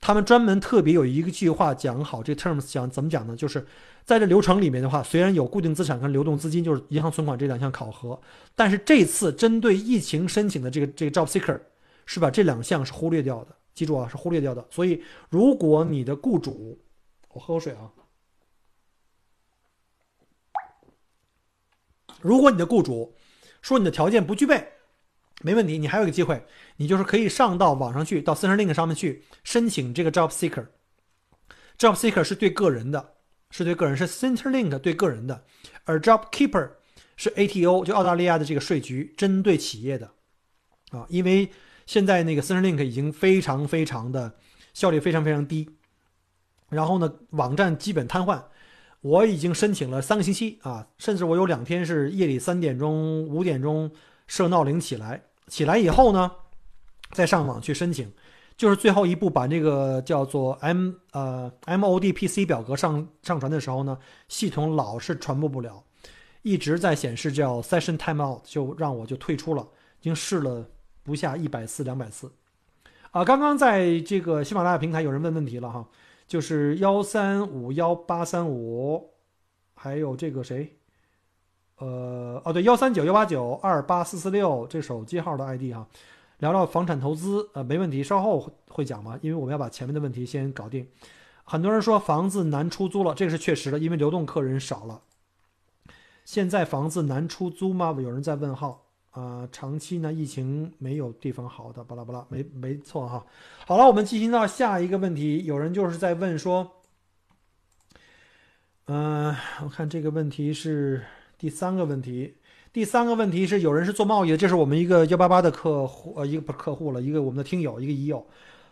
[0.00, 3.34] 他们专门特别有一个计划讲好这 terms，讲怎么讲呢？
[3.34, 3.66] 就是。
[4.08, 8.18] 在这流程里面的话，虽然有固定资产跟流动资金，就是银行存款这两项考核，
[8.56, 11.60] 但是这次针对疫情申请的这个这个 job seeker，
[12.06, 13.54] 是把这两项是忽略掉的。
[13.74, 14.66] 记住啊，是忽略掉的。
[14.70, 16.80] 所以，如果你的雇主，
[17.34, 17.92] 我喝口水啊。
[22.22, 23.14] 如果你的雇主
[23.60, 24.66] 说你的条件不具备，
[25.42, 26.42] 没问题，你还有一个机会，
[26.78, 30.68] 你就是可以上到网上去，到 Centrelink 上面去申请这个 job seeker。
[31.78, 33.17] job seeker 是对个人的。
[33.50, 35.44] 是对个人，是 Centrelink 对个人的，
[35.84, 36.70] 而 Job Keeper
[37.16, 40.10] 是 ATO 就澳大利亚的这个税局针对企业的，
[40.90, 41.50] 啊，因为
[41.86, 44.34] 现在那个 Centrelink 已经非常非常的
[44.74, 45.68] 效率非常非常低，
[46.68, 48.42] 然后呢，网站基本瘫痪。
[49.00, 53.88] 我已经申请了三个星期啊，甚至我有两天是夜里三点钟、五点钟
[54.26, 56.32] 设闹铃起来，起来以后呢，
[57.12, 58.12] 再上网去申请，
[58.58, 63.96] 就是最后一步把这个叫做 M 呃 MODPC 表格上上传的时候呢，
[64.28, 65.82] 系统老是传播不了，
[66.42, 69.62] 一直在显示叫 Session Timeout，就让我就退出了，
[70.00, 70.68] 已经试了
[71.02, 72.30] 不下一百次、两百次。
[73.12, 75.88] 啊，刚刚在这个喜马拉雅平台有人问问题了哈。
[76.26, 79.08] 就是幺三五幺八三五，
[79.74, 80.70] 还有这个谁，
[81.78, 85.88] 呃，哦对，幺三九幺八九二八四四六这手机号的 ID 哈，
[86.38, 90.88] 聊聊房产投资，呃，没问题，稍后会讲嘛，因为我们要把前面的问题先搞定。
[91.44, 95.02] 很多人说房子难出租了，这个是确实的，因为流动客人少了。
[96.24, 97.96] 现在房子难出租吗？
[97.98, 98.84] 有人在问号。
[99.12, 103.26] 啊，长期呢，疫情没有地方好的，巴拉巴拉，没没错哈。
[103.66, 106.70] 好了，我们进行到下一个问题，有人就是在问说，
[108.84, 111.04] 嗯，我看这个问题是
[111.36, 112.36] 第三个问题，
[112.78, 118.24] 第三个问题是有人是做贸易的，这是我们一个幺八八的客户，呃，一个不是客户了，一个我们的听友，一个已友，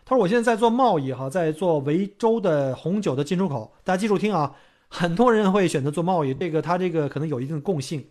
[0.05, 4.55] 他说我现在在做贸易哈，在做维州的红酒的进出口，大家记住听啊，
[4.87, 8.01] 很多人会选择做贸易，这个他这个可能有一定的共性。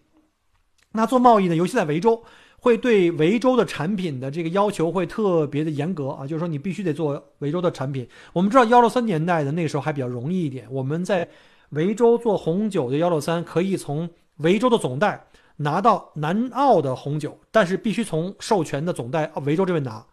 [0.92, 2.22] 那做贸易呢，尤其在维州，
[2.58, 8.06] 会对维州的产品的这个要求会特别的严格啊，就是说你必须得做维州的产品。
[8.34, 11.26] 我们知道幺六三年代的那个时候还比较容易一点，我们在
[11.70, 15.24] 维州做红酒的幺六三可以从维州的总代
[15.56, 20.04] 拿到南澳的红酒，但是必须从授权的总代维州这边拿，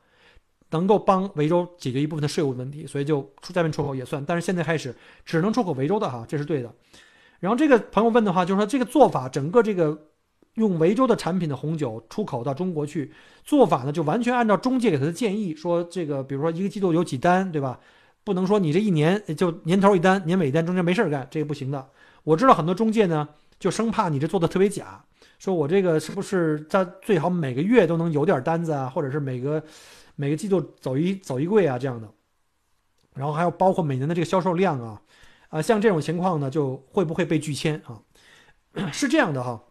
[0.72, 4.24] 能够帮维州解决一部分的税务问题，所以就出外面出口也算。
[4.26, 6.74] 但是现在开始只能出口维州的哈，这是对的。
[7.40, 10.10] 然后这个朋友问的话，就是说这个做法，整个这个。
[10.56, 13.12] 用维州的产品的红酒出口到中国去，
[13.44, 17.80] 做法呢就完全按照中介给他的建议，说这个比如说一个季度有几单，对吧？
[18.24, 21.90] 不能说你这一年就年头一单，年尾一单，中间没事干，这个不行的。
[22.24, 23.28] 我知道很多中介呢，
[23.58, 25.04] 就生怕你这做的特别假，
[25.44, 29.62] 说我这个是不是在最好每个月都能有点单子啊，或者是每个
[30.16, 32.10] 每个季度走一走一柜啊这样的，
[33.14, 35.02] 然后还有包括每年的这个销售量啊，
[35.50, 38.02] 啊像这种情况呢，就会不会被拒签啊？
[38.94, 39.62] 是这样的哈。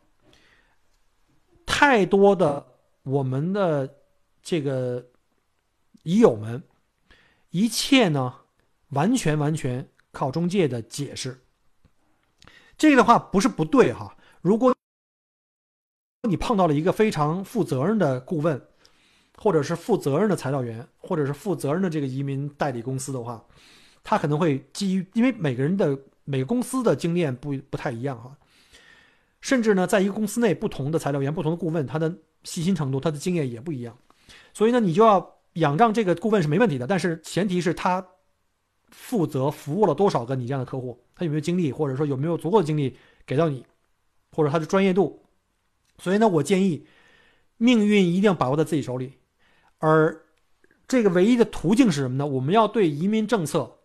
[1.65, 2.67] 太多的
[3.03, 3.89] 我们的
[4.43, 5.03] 这个
[6.03, 6.63] 已友们，
[7.49, 8.35] 一切呢
[8.91, 11.41] 完全完全靠中介的解释。
[12.77, 14.15] 这个的话不是不对哈。
[14.43, 14.75] 如果
[16.29, 18.61] 你碰到了一个非常负责任的顾问，
[19.37, 23.45] 或者是负责任的材料员，或者是负责任的这个移民代理公司的话，
[24.05, 28.37] 他可能会基于因为每个人的每个公司的经验不不太一样哈。
[29.41, 33.99] 甚至呢，在一个公司内，不同的材料员、不同的顾问，他的细心程度、他的经验也不一样。
[34.55, 38.07] 所以呢，你就要仰仗这个顾问是没问题的，但是前提是他
[38.91, 43.67] 负责服务了多少个你这样的客户，他有没有精力，或者说有没有足够的精力给到你，
[44.31, 45.19] 或者他的专业度。
[46.03, 46.85] 所以呢，我建议，
[47.59, 49.13] 命运一定要把握在自己手里。
[49.79, 50.21] 而
[50.89, 52.27] 这个唯一的途径是什么呢？
[52.27, 53.79] 我们要对移民政策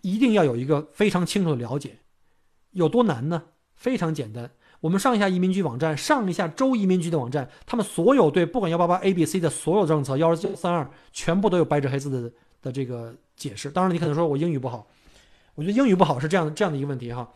[0.00, 1.98] 一定要有一个非常清楚的了解。
[2.70, 3.42] 有多难呢？
[3.74, 13.68] 非常简单，我们上一下移民局网站，上一下州移民局的网站，他们所有对不管幺八八 A、B、C 的所有政策，幺二三二全部都有白纸黑字的的这个解释。
[13.70, 14.86] 当然，你可能说我英语不好，
[15.56, 17.30] 我觉得英语不好是这样这样的一个问题哈。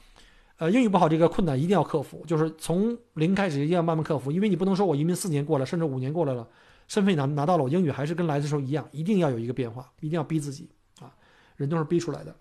[0.58, 6.48] 呃，英语不好这个困难一定要克服，就是从零开始一定要慢慢克服，因为你不能说我移民四年过了，甚至五年过来了，
[6.88, 11.12] 身份拿拿到了，我英语还是跟来的时候一样，一定要有一个变化，一定要逼自己啊，
[11.56, 12.34] 人都是逼出来的。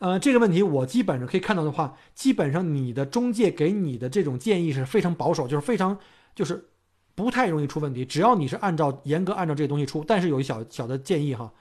[0.00, 5.96] 呃，这个问题我基本上可以看到的话，基本上你的中介给你的这种建议是非常保守，就是非常
[6.34, 6.70] 就是
[7.14, 8.04] 不太容易出问题。
[8.04, 11.52] 只要你是按照严格按照这些东西出，但是有一小小的建议哈，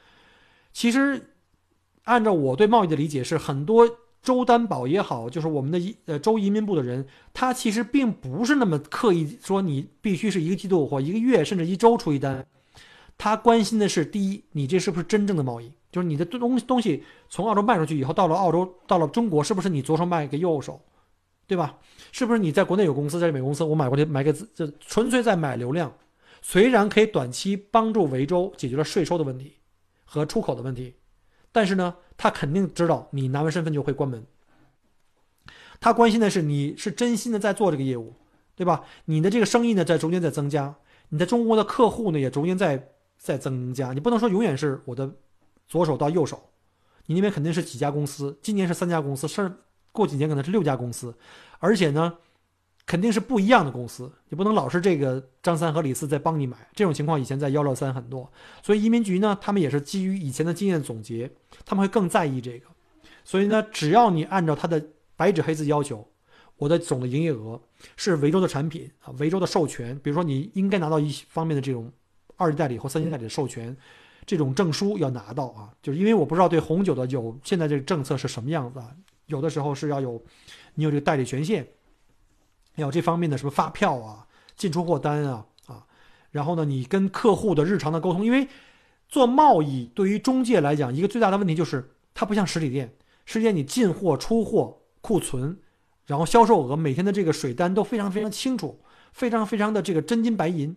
[0.74, 1.36] 其实
[2.06, 3.88] 按照我对贸易的理解是，很多
[4.22, 12.46] 州担保也好，就是我们的移呃州移民部的人，他其实并不是那么刻意说你必须是一个季度或一个月甚至一周出一单，
[13.18, 15.72] 他关心的是第一，你这是不是真正的贸易。
[15.92, 20.80] 就是你的东东西从澳洲卖出去以后，到了澳洲，到了中国，是不是你左手卖给右手，
[21.46, 21.78] 对吧？
[22.14, 25.94] 是不是你在国内有公司，在美公司，我买过去买给这纯粹在买流量，
[26.42, 29.58] 虽然可以短期帮助维州解决了税收的问题
[30.06, 30.94] 和出口的问题，
[31.52, 34.26] 但是呢，他肯定知道你拿完身份就会关门。
[35.80, 38.14] 他关心的是你是真心的在做这个业务，
[38.56, 38.84] 对吧？
[39.06, 40.76] 你的这个生意呢在逐渐在增加，
[41.10, 45.12] 你在中国的客户呢也逐渐在在增加，你不能说永远是我的。
[45.68, 46.50] 左手到右手，
[47.06, 49.56] 你那边肯定是几家公司，今年是三家公司，甚至
[49.94, 51.16] 过几年可能是六家公司，
[51.60, 52.18] 而且呢，
[52.92, 56.58] 肯定是不一样的公司，你不能老是这个张三和李四在帮你买。
[56.76, 58.30] 这种情况以前在幺六三很多，
[58.62, 61.32] 所以移民局呢，他们也是基于以前的经验总结，
[61.64, 62.68] 他们会更在意这个。
[63.24, 66.06] 所以呢，只要你按照他的白纸黑字要求，
[66.58, 67.62] 我的总的营业额
[67.96, 71.90] 是维州的产品啊，维州的授权，比如说你应该拿到一方面的这种
[72.36, 73.74] 二级代理或三级代理的授权。
[74.26, 78.92] 这种证书要拿到啊，就是因为我不知道对红酒的有现在这个政策是什么样子啊。
[79.28, 80.22] 有的时候是要有
[80.74, 81.66] 你有这个代理权限，
[82.76, 85.86] 有这方面的什么发票啊、进出货单啊啊。
[86.32, 88.48] 然后呢，你跟客户的日常的沟通，因为
[89.10, 95.60] 做贸易对于中介来讲，一个最大的问题就是它不像实体店，实体店你进货、出货、库存，
[96.06, 98.82] 然后销售额每天的这个水单都非常非常清楚，
[99.12, 100.76] 非常非常的这个真金白银。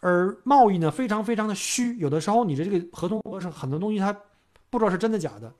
[0.00, 4.12] 而贸易呢，非常非常的虚，有的时候你的这个合同是很多东西，它
[4.70, 5.52] 不知道是真的假的，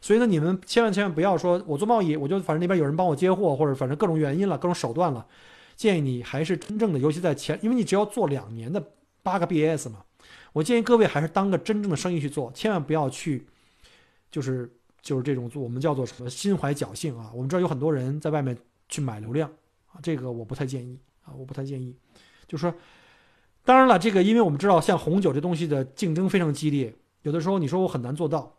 [0.00, 5.26] 所以呢，你们千万千万不要说，我做贸易，我就反正那边有人帮我接货，或者反正各种原因了，各种手段了，
[5.74, 8.82] 建议你还是真正的，尤其在前，因为你只要做两年的
[9.22, 10.04] 八个 BAS 嘛，
[10.52, 13.46] 我建议各位还是当个真正的生意去做，千万不要去，
[14.30, 14.70] 就是
[15.02, 18.56] 就是这种做我们叫做什么心怀侥幸啊，我们知道有很多人在外面
[18.88, 19.50] 去买流量
[19.92, 21.94] 啊，这个我不太建议啊，我不太建议，
[22.46, 22.74] 就说。
[23.64, 28.56] 当然了，这个因为我们知道，像红酒这东西的竞争非常激烈，有的时候你说我很难做到，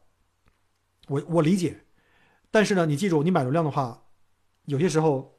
[1.07, 1.77] 我我理解，
[2.51, 4.03] 但是呢，你记住，你买流量的话，
[4.65, 5.33] 有些时候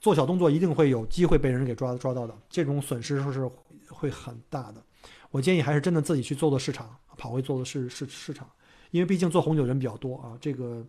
[0.00, 3.50] 做小动作一定会有机会被人给抓抓到的，这种损失是
[3.88, 4.82] 会很大的。
[5.30, 8.50] 我建议还是真的自己去做做市场，跑回做的是市市场，
[8.90, 10.86] 因为毕竟做红酒人比较多啊，这个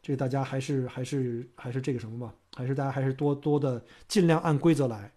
[0.00, 5.12] 这个大家还是还是还是这个什么吧，还是大家还是多多的尽量按规则来。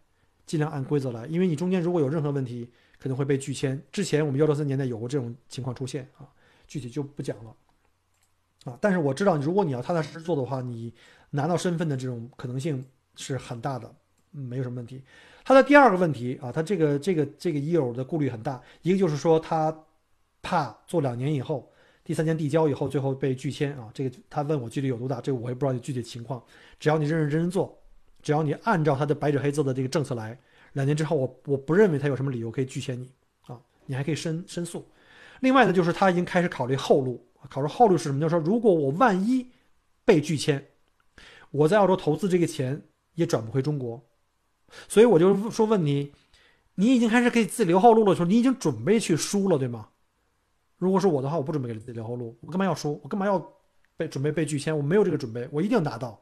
[0.46, 2.70] 尽量按规则来，因为你中间如果有任何问题，
[3.00, 3.82] 可能会被拒签。
[3.94, 6.28] 之前我们幺六三年代有过这种情况出现啊，
[6.68, 7.56] 具体就不讲了
[8.64, 8.78] 啊。
[8.82, 10.94] 但是我知道，如果你要踏踏实实做的话，你
[11.32, 12.84] 拿到身份的这种可能性
[13.16, 13.94] 是很大的，
[14.32, 15.04] 没有什么问题。
[15.44, 19.76] 他的第二个问题啊，他这个这个这个一友的顾虑很大，一个就是说他
[20.42, 21.72] 怕做两年以后，
[22.04, 23.90] 第三年递交以后最后被拒签啊。
[23.94, 26.44] 这个他问我几率有多大，这个我也不知道具体情况。
[26.80, 27.78] 只要你认认真真做。
[28.22, 30.40] 只要你按照他的白纸黑字的这个政策来，
[30.72, 33.12] 两年之后，我我不认为他有什么理由可以拒签你
[33.48, 34.90] 啊，你还可以申申诉。
[35.42, 38.20] 另外呢，就是他已经开始考虑后路，考虑后路是什么？
[38.20, 39.52] 就是说，如果我万一
[40.06, 40.66] 被拒签，
[41.52, 42.82] 我在澳洲投资这个钱
[43.16, 44.04] 也转不回中国，
[44.88, 46.14] 所以我就说问你，
[46.76, 49.90] 你已经开始给自己留后路的时候，你已经准备去输了，对吗？
[50.78, 53.00] 如果是我的话，我不准备给自己留后路，我干嘛要输？
[53.04, 53.40] 我干嘛要
[53.96, 54.76] 被准备被拒签？
[54.76, 56.20] 我没有这个准备，我一定要拿到。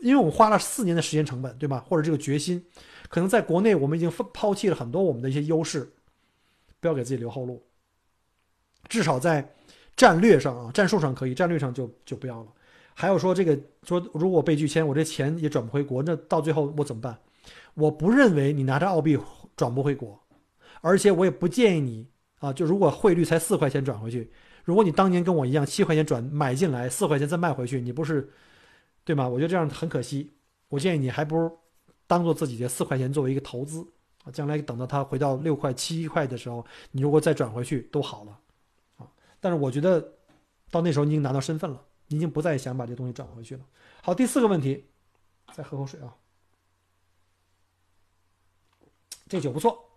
[0.00, 1.84] 因为我们花了四年的时间成本，对吧？
[1.88, 2.64] 或者这个决心，
[3.08, 5.94] 可能在国内我们已经抛弃了很多我们的一些优势，
[6.80, 7.64] 不要给自己留后路。
[8.88, 9.54] 至少在
[9.96, 12.48] 战略上啊，战术上可以，战略上就就不要了。
[12.94, 17.18] 还有说这个说，如果被拒签，我这钱也转不回国，那到最后我怎么办？
[17.74, 19.18] 我不认为你拿着澳币
[19.56, 20.18] 转不回国，
[20.80, 22.06] 而且我也不建议你
[22.38, 24.30] 啊，就如果汇率才四块钱转回去，
[24.64, 28.30] 如果你当年跟我一样七块钱转买进来，四块钱再卖回去，你不是？
[29.04, 29.28] 对吗？
[29.28, 30.32] 我觉得这样很可惜。
[30.68, 31.50] 我建议你还不如
[32.06, 33.86] 当做自己的四块钱作为一个投资
[34.24, 38.38] 啊，将来等到它回到六块、七块的时候，你如果再转回去都好了。
[39.44, 40.00] 但是我觉得
[40.70, 43.60] 到那时候你已经拿到身份了，你已经不再想把这东西转回去了。
[44.00, 44.86] 好，第四个问题，
[45.52, 46.16] 再喝口水啊。
[49.28, 49.90] 这酒不错。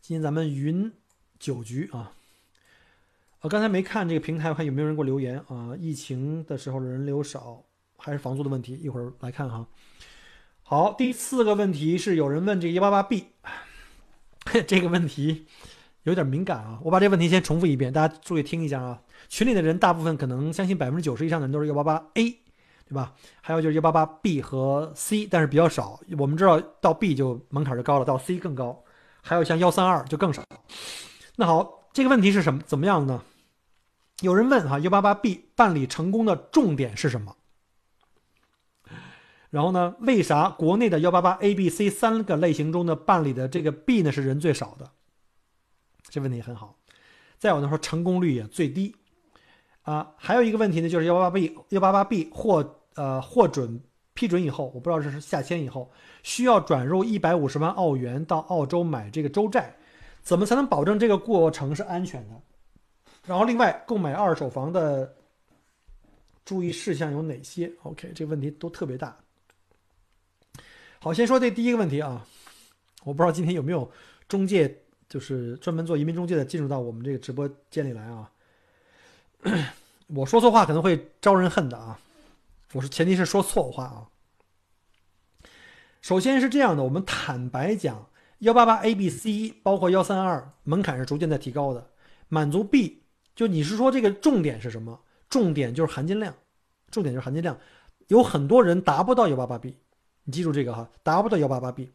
[0.00, 0.90] 今天咱们云
[1.38, 2.14] 酒局啊。
[3.42, 5.76] 我刚才没看这个平台，我看有没有人给我留言啊？
[5.78, 7.62] 疫情的时候人流少，
[7.98, 8.74] 还是房租的问题？
[8.74, 9.68] 一会儿来看哈。
[10.62, 13.26] 好，第四个问题是有人问这个幺八八 B，
[14.66, 15.46] 这个问题
[16.06, 16.78] 有点敏感啊。
[16.82, 19.00] 我把这个问题先重复一遍，大家注意听一下啊。
[19.28, 22.30] 群里的人大部分可能相信百分之九十以上的人都是幺八八 A，
[22.88, 23.12] 对吧？
[23.40, 26.00] 还有就是幺八八 B 和 C，但是比较少。
[26.18, 28.84] 我们知道到 B 就门槛就高了，到 C 更高，
[29.20, 30.42] 还有像幺三二就更少。
[31.36, 32.60] 那好，这个问题是什么？
[32.64, 33.22] 怎么样呢？
[34.20, 37.36] 有人问哈，幺八八 B 办理成功的重点是什么？
[39.50, 44.90] 然后呢，为啥国内的幺八八 A、B、C 三个类型中的办理的这个 B 呢是人最少的？
[46.08, 46.76] 这问题很好。
[47.38, 48.94] 再有呢说成功率也最低
[49.82, 50.14] 啊。
[50.16, 53.80] 还有一个问题呢，就是幺八八 B 幺八八 B 获呃获准
[54.14, 55.90] 批准以后，我不知道这是下签以后
[56.22, 59.76] 需要转入一百五十万澳元到澳洲买这个州债，
[60.22, 62.40] 怎么才能保证这个过程是安全的？
[63.26, 65.12] 然后，另外购买二手房的
[66.44, 69.16] 注意事项有哪些？OK，这个问题都特别大。
[71.00, 72.24] 好，先说这第一个问题啊，
[73.02, 73.90] 我不知道今天有没有
[74.28, 78.30] 中介，就是专门做移民中介的进入到我们这个直播间里来啊。
[80.08, 81.98] 我说错话可能会招人恨的啊，
[82.72, 84.06] 我是前提是说错话啊。
[86.00, 91.90] 首先是这样的，我们坦白讲，幺八八 A、B、C 包括幺三二门槛是逐渐在提高的，
[92.28, 93.02] 满足 B，
[93.34, 95.00] 就你是说这个重点是什么？
[95.28, 96.32] 重点就是含金量，
[96.90, 97.58] 重点就是含金量，
[98.06, 99.76] 有很多人达不到幺八八 B，
[100.22, 101.90] 你记住这个哈，达不到幺八八 B，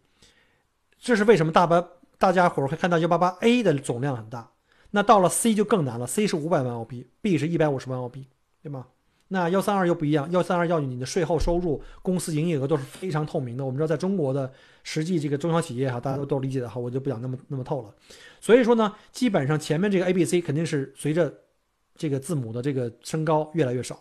[1.00, 1.52] 这是为什么？
[1.54, 1.82] 大巴
[2.22, 4.48] 大家伙儿会看到幺八八 A 的总量很大，
[4.92, 8.28] 那到了 C 就更难了，C 是五百万澳币，B 是一百五十万澳币，
[8.62, 8.86] 对吗？
[9.30, 13.66] 那幺三二又不一样，幺三二要你的税后收入、公司营业额都是非常透明的。
[13.66, 14.54] 我们知道，在中国的
[14.84, 17.92] 实际这个中小企业哈，大家都都理解的哈，我就不讲那么那么透了。
[18.40, 21.34] 所以说呢，基本上前面这个 A、B、C 肯定是随着
[21.96, 23.98] 这个字母的这个升高越来越少。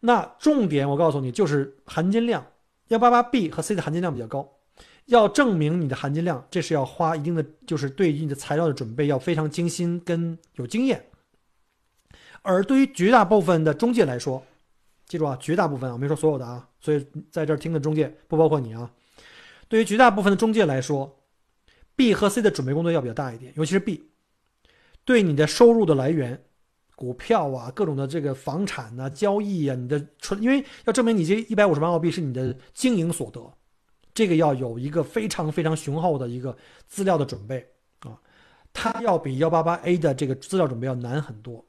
[0.00, 2.44] 那重点我告诉你，就是含金量，
[2.88, 4.48] 幺八八 B 和 C 的含金量比较高。
[5.08, 11.04] 要证明你的含金量，这是要花一定的，就是对于你的材料的准备要非常精心跟有经验。
[12.42, 14.42] 而对于绝大部分的中介来说，
[15.06, 18.90] 记住啊，绝大部分啊，没说所有的啊，所以在这儿听的中介不包括你啊。
[19.66, 21.18] 对于绝大部分的中介来说
[21.96, 24.10] ，B 和 C 的准备工作要比较大一点，尤其是 B，
[25.06, 26.42] 对你的收入的来源，
[26.94, 33.50] 股票啊，各种的这个房产呐、交易啊，你的纯，因为要证明你这一百五十万澳币是你的经营所得，
[34.18, 36.56] 这个要有一个非常非常雄厚的一个
[36.88, 37.64] 资料的准备
[38.00, 38.18] 啊，
[38.72, 41.64] 它要比幺八八 A 的这个资料准备要难很多。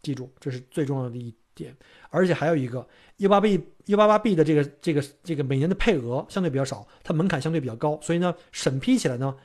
[0.00, 1.76] 记住，这是最重要的一点，
[2.08, 2.88] 而且还有一个
[3.18, 9.36] 幺八 B 幺八八 B 的这个这个这个每年的配额相对比较少，它门槛相对比较高，所以呢，审批起来呢，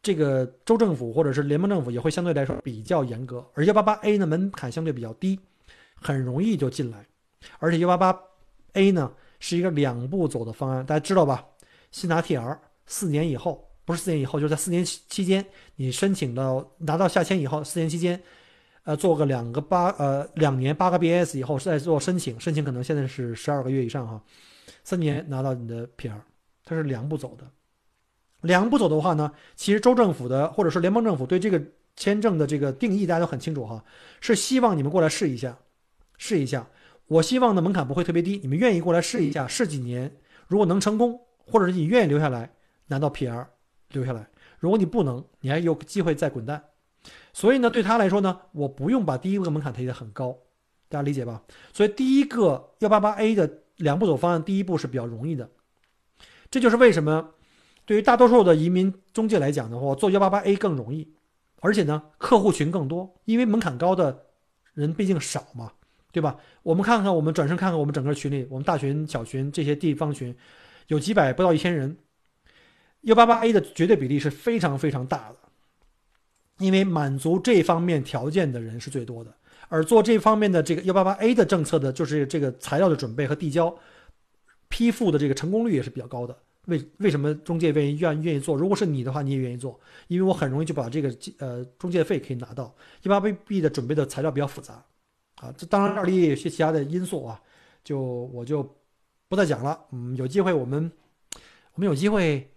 [0.00, 3.44] 这个州政府或者是联邦政府也会相对来说比较严格。
[3.54, 5.40] 而幺八八 A 呢，门槛相对比较低，
[5.96, 7.04] 很容易就进来。
[7.58, 8.16] 而且幺八八
[8.74, 11.44] A 呢是一个两步走的方案，大家知道吧？
[11.90, 15.44] 先拿 TR，四年以后不是四年以后，就是在四年期间，
[15.76, 18.20] 你申请到拿到下签以后，四年期间。
[18.84, 24.24] 呃，做个两个八呃两年八个 BS 以后再做申请，申请可能现在是十二个月以上哈，
[24.82, 26.14] 三年拿到你的 PR，
[26.64, 27.46] 它是两步走的。
[28.40, 31.62] 两步走的话呢，其实州政府的或者说联邦政府对这个
[31.94, 33.84] 签证的这个定义大家都很清楚哈，
[34.22, 35.58] 是希望你们过来试一下，
[36.16, 36.66] 试一下。
[37.06, 40.10] 我希望的门槛不会特别低，你们愿意过来试一下，试几年，
[40.48, 41.20] 如果能成功，
[41.50, 42.50] 或者是你愿意留下来
[42.86, 43.46] 拿到 PR
[43.90, 44.26] 留下来，
[44.58, 46.62] 如果你不能，你还有机会再滚蛋。
[47.32, 50.36] 所以呢，对他来说呢，我不用把第一个门槛提得很高，
[50.88, 51.42] 大家理解吧？
[51.72, 55.48] 所以第一个幺八八 A 的两步走方案，第一步是比较容易的。
[56.50, 57.30] 这就是为什么
[57.86, 61.08] 对于大多数的移民中介来讲的话，做幺八八 A 更容易，
[61.60, 64.26] 而且呢，客户群更多，因为门槛高的
[64.74, 65.72] 人毕竟少嘛，
[66.12, 66.36] 对吧？
[66.62, 70.36] 我们看看，我们转身看看我们整个群里，我们大群、小群这些地方群，
[70.90, 71.96] 有几百不到一千人，
[73.02, 75.36] 幺八八 A 的绝对比例是非常非常大的。
[76.58, 79.34] 因为满足这方面条件的人是最多的，
[79.68, 83.74] 而做这方面的这个幺八八 A 的政策的，就是这个材料的准备和递交、
[84.68, 86.36] 批复的这个成功率也是比较高的。
[86.66, 88.56] 为为什么中介愿意愿愿意做？
[88.56, 92.74] 如果是你的话，你也愿意做，因为我很容易就把这个呃中介费可以拿到。
[93.04, 94.84] 幺八八 B 的准备的材料比较复杂，
[95.36, 97.40] 啊，这当然这里有些其他的因素啊，
[97.82, 98.62] 就我就
[99.30, 99.86] 不再讲了。
[99.92, 100.92] 嗯，有机会我们
[101.72, 102.52] 我们有机会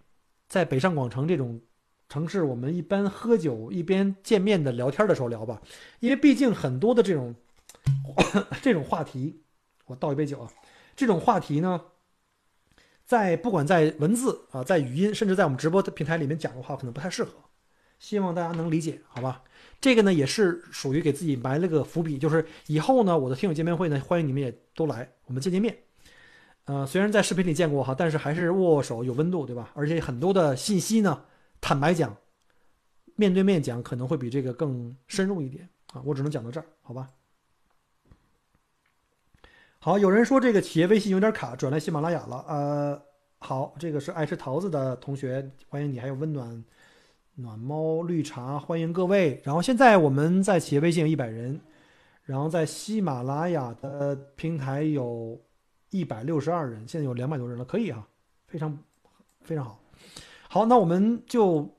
[0.46, 1.58] 在北上广城这种。
[2.06, 5.60] 城市，我们一般喝酒一边见面的聊天的时候聊吧，
[5.98, 7.34] 因为毕竟很多的这种
[8.62, 9.42] 这种话题，
[9.86, 10.48] 我倒一杯酒啊，
[10.94, 11.80] 这种话题呢，
[13.04, 17.32] 在不管在文字啊，在语音，甚至在我们直播的平台里面讲的话，可能不太适合，
[17.98, 19.42] 希望大家能理解，好吧？
[19.80, 25.76] 这个呢，也是属于给自己埋了个伏笔，就是以后呢，我的听友见面会呢，欢迎你们也都来，我们见见面。
[26.66, 29.70] 呃，虽然在视频里见过哈，但是还是握手有温度，对吧？
[29.74, 31.24] 而且很多的信息呢。
[31.60, 32.14] 坦白讲，
[33.16, 36.02] 面对面讲可能会比这个更深入一点啊！
[36.04, 37.08] 我只能讲到这儿，好吧？
[39.78, 42.44] 好，有人说这个企业微信有点卡，转来喜马拉雅了。
[42.48, 43.02] 呃，
[43.38, 46.64] 好，这个是爱吃桃子的同学，欢迎你，还有温暖
[47.36, 49.40] 暖猫绿茶，欢迎各位。
[49.42, 51.60] 然后现在我们在企业微信有一百人，
[52.24, 55.40] 然后在喜马拉雅的平台有
[55.94, 58.04] 一百六十二人，现在有两百多人了，可以啊，
[58.48, 58.76] 非常
[59.42, 59.78] 非常好。
[60.48, 61.72] 好，那我们就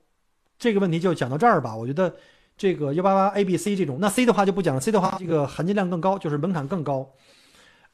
[0.58, 1.76] 这个问题就讲到这儿吧。
[1.76, 2.16] 我觉得
[2.56, 4.80] 这个幺八八 A、B、C 这种，那 C 的话就不讲了。
[4.80, 7.10] C 的话，这个含金量更高，就是门槛更高，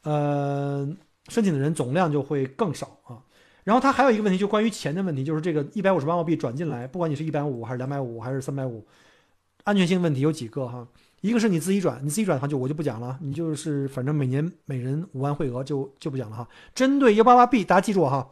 [0.03, 0.89] 呃，
[1.27, 3.19] 申请的人总量就会更少啊。
[3.65, 8.87] 然后它还有一个问题，就关于钱的问题，就是这个一百五十万澳币转进来，不管你是一百五还是两百五还是三百五，
[9.65, 10.87] 安全性问题有几个哈？
[11.23, 16.49] 一个是你自己转，你自己转的话就我就不讲了，你就是反正每年每人五万汇额就就不讲了哈。
[16.75, 18.31] 针对幺八八 B，大家记住哈。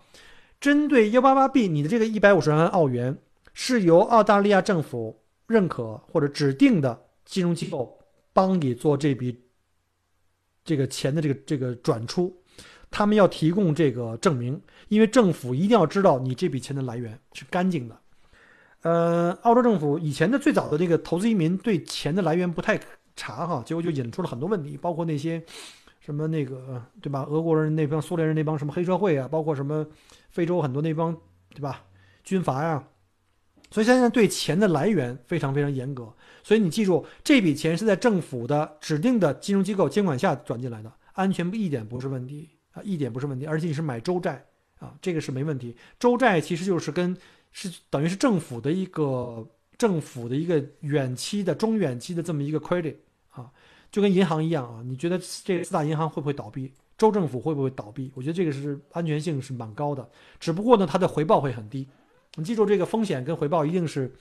[0.61, 3.16] 针对幺八八 B，你的这个一百五十万澳元
[3.55, 7.97] 是由澳大利亚政府认可或者指定的金融机构
[8.32, 9.41] 帮你做这笔
[10.64, 12.36] 这个钱的这个这个转出，
[12.91, 17.97] 他们要提供这个证明，因为政府一定要知道你这笔钱的来源是干净的。
[18.83, 22.81] 呃，澳洲政府以前的最早的那个投资移民对钱的来源不太
[23.14, 25.43] 查哈，结果就引出了很多问题，包括那些
[26.01, 27.26] 什么那个对吧？
[27.28, 29.87] 俄国人那帮、苏联人那帮什么黑社会啊，包括什么
[30.31, 31.14] 非洲很多那帮
[31.55, 31.85] 对吧？
[32.24, 32.83] 军阀呀。
[33.70, 36.12] 所以现在对钱的来源非常非常严格。
[36.43, 43.47] 所以你记住，这笔钱是在政府的指定的金融机构监管下转进来的，安全一点不是问题啊，一点不是问题。
[43.47, 44.45] 而且你是买州债
[44.81, 45.76] 啊，这个是没问题。
[46.01, 47.16] 州债其实就是跟
[47.53, 49.46] 是等于是政府的一个
[49.78, 52.96] 政府的一个远期的中远期的这么一个 credit
[53.30, 53.51] 啊，
[53.90, 54.82] 就跟银行一样啊。
[54.84, 56.72] 你觉得这四大银行会不会倒闭？
[56.98, 58.12] 州政府会不会倒闭？
[58.14, 60.07] 我觉得这个是安全性是蛮高的，
[60.38, 61.88] 只不过呢，它的回报会很低。
[62.34, 64.14] 你记住，这个风险跟回报一定是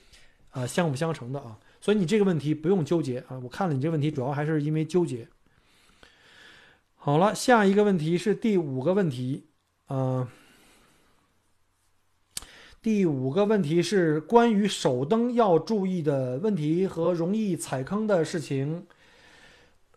[0.52, 1.58] 啊相辅相成的啊。
[1.82, 3.40] 所以你这个问题不用纠结啊！
[3.42, 5.28] 我看了你这个问题，主要还是因为纠结。
[6.96, 9.46] 好了，下一个问题是第五个问题，
[9.88, 10.28] 嗯，
[12.82, 18.88] 第五个问题是关于手灯要注意的问题和容易踩坑的事情。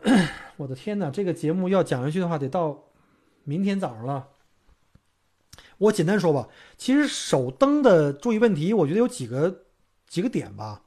[0.57, 2.83] 我的天哪，这个节目要讲下去的话，得到
[3.45, 4.27] 明天早上了。
[5.77, 9.63] 我简单说吧，其实手灯的注意问题，我觉得有几个
[10.09, 10.81] 几个点吧。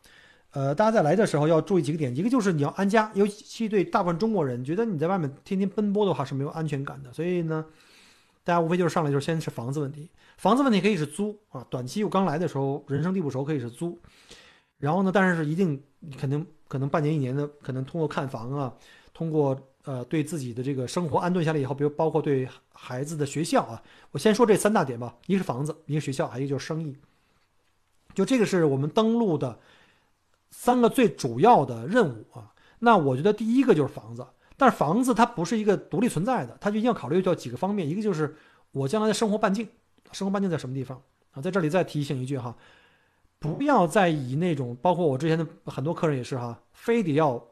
[0.51, 7.11] 呃，大家在来的时候要注意几个点，一个就是你要安家，尤其对大部分中国人，觉得你在外面天天奔波的话是没有安全感的。
[7.11, 7.65] 所以呢，
[8.45, 13.99] 大家无非就是上来就是先是房子问题，房子问题可以是租啊，短期我刚来的时候人生地不熟可以是租，
[14.79, 15.83] 然后呢，但是是一定
[16.19, 18.75] 肯定可能半年一年的，可能通过看房啊，
[19.13, 26.97] 通过呃对自己的这个生活安顿下来以后，比如包括对孩子的学校啊，我先说这三大点吧，一个是房子，一个学校，还有一个就是生意，
[28.15, 29.59] 就这个是我们登录的。
[30.49, 34.25] 三个最主要的任务啊，那我觉得第一个就是房子，
[34.57, 38.35] 但是房子它不是一个独立存在的，它就一定要考虑到几个方面，一个就是
[38.71, 39.69] 我将来的生活半径，
[40.13, 41.01] 生活半径在什么地方
[41.33, 41.43] 啊？
[41.43, 42.57] 在这里再提醒一句哈，
[43.39, 47.43] 不要再以那种，包括我之前的很多客人也是哈，非得要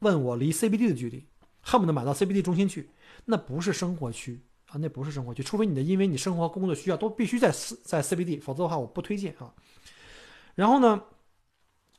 [0.00, 1.26] 问我离 CBD 的距离，
[1.60, 2.90] 恨不得买到 CBD 中心去，
[3.24, 4.40] 那不是生活区
[4.70, 7.50] 啊，那不是生活区，除非你的因为你生活工作需要都必须在
[7.84, 9.52] 在 CBD，否则的话我不推荐啊。
[10.54, 11.02] 然后呢？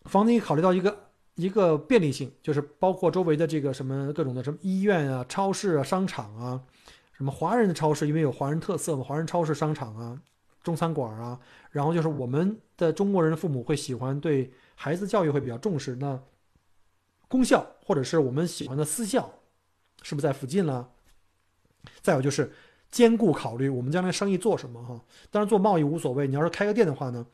[0.06, 6.62] 房子也考虑到一个一个便利性，就是包括周围的这个什么各种的什么医院啊、超市啊、商场啊，
[7.18, 10.22] 什么华人的超市，因为有华人特色嘛，华人超市、商场啊、
[10.64, 11.40] 中餐馆啊，
[11.72, 16.20] 然后就是我们的中国人的父母会喜欢对孩子教育会比较重视，那
[17.28, 19.30] 公校或者是我们喜欢的私校，
[20.02, 20.90] 是不是在附近了？
[22.02, 22.52] 再有就是
[22.90, 25.02] 兼顾考虑我们将来生意做什么哈，
[25.32, 27.26] 当然做贸易无所谓，你要是开个店的话呢？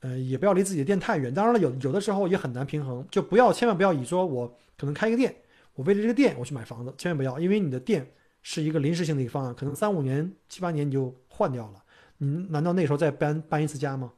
[0.00, 1.34] 呃，也不要离自己的店太远。
[1.34, 4.46] 当然了，有有的时候也很难平衡，就不要千万不要以说我
[4.76, 5.34] 可能开个店，
[5.74, 8.08] 我为了这个店我去买房子，千万不要，因为你的店
[8.50, 11.84] 是一个临时性的一个方案，可能三五年、七八年你就换掉了，
[12.16, 14.10] 你难道那时候再搬搬一次家吗？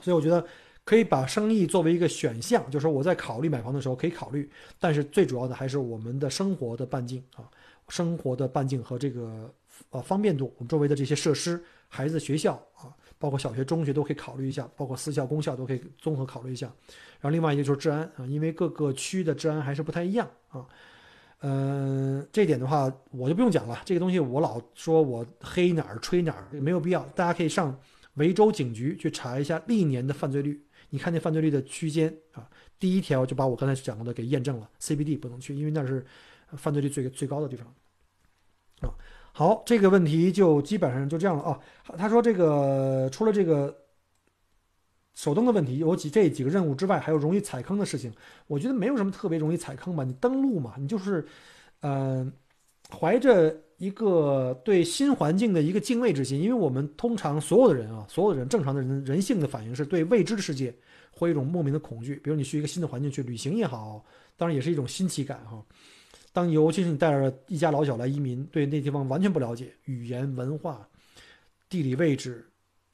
[0.00, 0.46] 所以我觉得
[0.84, 4.48] 可以把生意作为一个选项，就是说我在考虑买房的时候可以考虑，
[4.78, 7.50] 但是最主要的还是我们的生活的半径啊，
[7.88, 9.52] 生活的半径和这个
[9.90, 12.94] 呃方便度，我们周围的这些设施，孩子学校啊。
[13.18, 16.66] 包括小学、中学都可以考虑一下，包括私校、公校都可以综合考虑一下。
[17.18, 20.66] 然后另外一个就是治安啊，因为各个区的治安还是不太一样啊。
[21.48, 27.04] 嗯，这点的话我就不用讲了，这个东西我老说我黑哪儿吹哪儿，没有必要。
[27.14, 27.78] 大家可以上
[28.14, 32.48] 维州警局去查一下历年的犯罪率，你看那犯罪率的区间啊，
[32.80, 36.04] 第一条就把我刚才讲过的给验证了，CBD 不能去，因为那是
[36.54, 37.72] 犯罪率最最高的地方
[38.80, 38.90] 啊。
[39.32, 41.60] 好，这个问题就基本上就这样了啊。
[41.96, 43.72] 他说这个除了这个
[45.16, 48.12] 手动的问题，有几这几个任务之外，还有容易踩坑的事情。
[48.46, 50.04] 我觉得没有什么特别容易踩坑吧。
[50.04, 51.26] 你登录嘛，你就是，
[51.80, 52.30] 呃，
[52.90, 60.72] 怀着一个对新环境的一个敬畏之心，因为我们通常所有的人啊，所有的人正常的人人性的反应是对未知的世界
[61.10, 62.16] 会有一种莫名的恐惧。
[62.16, 64.04] 比如你去一个新的环境去旅行也好，
[64.36, 65.64] 当然也是一种新奇感哈。
[66.30, 70.86] 当尤其是你带着一家老小来移民，对那地方完全不了解，语言、文化、
[71.70, 72.46] 地理位置，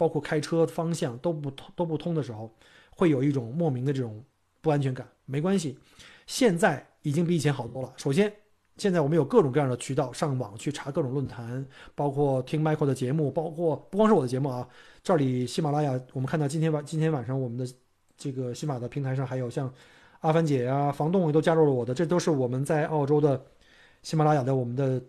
[0.03, 2.51] 包括开车方向都不通都不通的时候，
[2.91, 4.21] 会有一种莫名的这种
[4.61, 5.07] 不安全感。
[5.27, 5.79] 没关系，
[6.27, 7.93] 现在已经比以前好多了。
[7.97, 8.33] 首先，
[8.79, 14.69] 现在我们有各种各样的渠道上网去查各种论坛，包括听 Michael 的节目，包括不光是我的节目啊，
[15.05, 17.65] 这里喜马拉雅，我们看到今天晚今天晚上我们的
[18.17, 19.73] 这个喜马的平台上还有像。
[20.23, 23.45] 阿凡姐呀，房东也都加入了我的，这都是我们在澳洲的
[24.05, 25.03] 喜马拉雅的我们的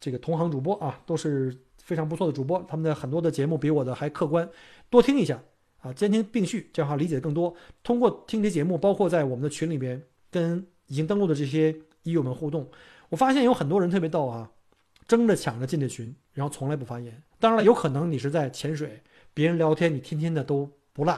[0.00, 1.56] 这个同行主播啊，都是
[1.86, 2.62] 非常不错的主播。
[2.68, 4.46] 他们的很多的节目比我的还客观，
[4.90, 5.40] 多听一下
[5.78, 7.54] 啊，兼听并蓄，这样话理解更多。
[7.84, 12.68] 通过听这节目，包括在我们的群里边跟已经登录的这些医友们互动，
[13.08, 14.50] 我发现有很多人特别逗啊，
[15.06, 17.22] 争着抢着进这群，然后从来不发言。
[17.38, 19.00] 当然了，有可能你是在潜水，
[19.32, 21.16] 别人聊天，你天天的都不落，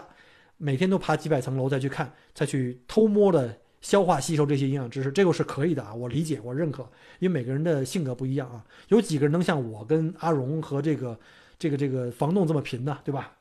[0.59, 6.83] 每天都爬几百层楼再去看，再去偷摸的消化吸收这些营养知识，这个是可以的啊，我理解，我认可，
[7.19, 11.19] 因为每个人的性格不一样啊，有几个人能像我跟阿荣和这个
[11.59, 13.37] 这个这个房东这么贫呢，对吧？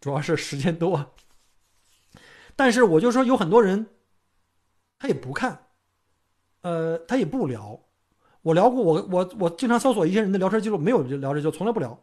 [0.00, 1.12] 主要是时间多。
[2.56, 3.86] 但是我就说有很多人，
[4.98, 5.66] 他也不看，
[6.62, 7.80] 呃，他也不聊。
[8.42, 11.98] 我聊过，我我我经常搜索一些人的聊天记录，没有聊这就从来不聊，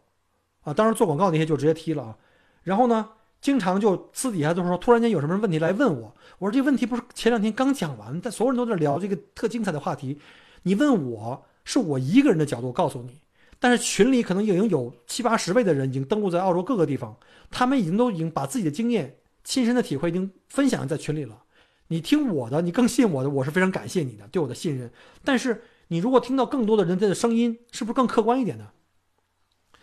[0.61, 2.17] 啊，当然做广告那些就直接踢了啊。
[2.63, 3.09] 然后呢，
[3.41, 10.17] 经常就私底下就是说，突然间有什么问题来问我，我说这问题不是前两天刚讲完，但所有人都在聊这个特精彩的话题，
[10.63, 13.21] 你问我是我一个人的角度告诉你，
[13.59, 17.15] 但是群里可能已经有七八十位的人已经登录在澳洲各个地方，
[17.49, 21.43] 他们已经都已经把自己的经验、亲身的体会已经分享在群里了。
[21.87, 24.91] 你听我的，你更信我的，我是非常感谢你的对我的信任，
[25.23, 25.61] 但是。
[25.89, 28.67] 你如果听到更多的人的声音，是不是更客观一点呢？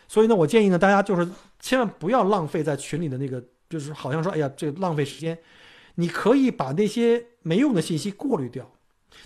[0.07, 1.27] 所以呢，我建议呢，大家就是
[1.59, 5.37] 千万不要浪费在群里的那个，就是好像说，哎呀，这浪费时间。
[5.97, 8.69] 你可以把那些没用的信息过滤掉。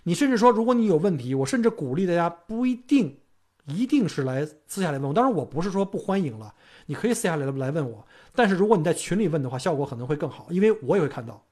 [0.03, 3.17] 你甚至说，如果你有问题，我甚至鼓励大家不一定
[3.65, 5.13] 一定是来私下来问我。
[5.13, 6.53] 当然，我不是说不欢迎了，
[6.85, 8.05] 你可以私下来来问我。
[8.35, 11.43] 但是如果你在群里问的话，效果可能会更好，因为我也会看到。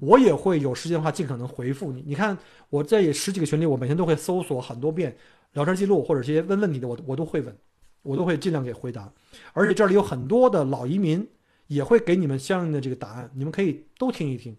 [0.00, 2.02] 我也会有时间的话，尽可能回复你。
[2.04, 2.36] 你看
[2.68, 5.16] 我在十几个群里，我每天都会搜索很多遍
[5.52, 7.56] 聊天记录或者这些问问题的，我我都会问，
[8.02, 9.12] 我都会尽量给回答。
[9.52, 11.26] 而且这里有很多的老移民
[11.66, 14.56] 也会给你们相应的这个答案，你们可以都听一听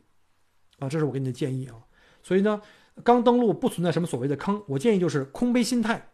[0.80, 0.90] 啊。
[0.90, 1.76] 这是我给你的建议啊。
[2.22, 2.62] 所以呢，
[3.04, 6.10] 刚登陆不存在什么所谓的坑，我建议就是空杯心态。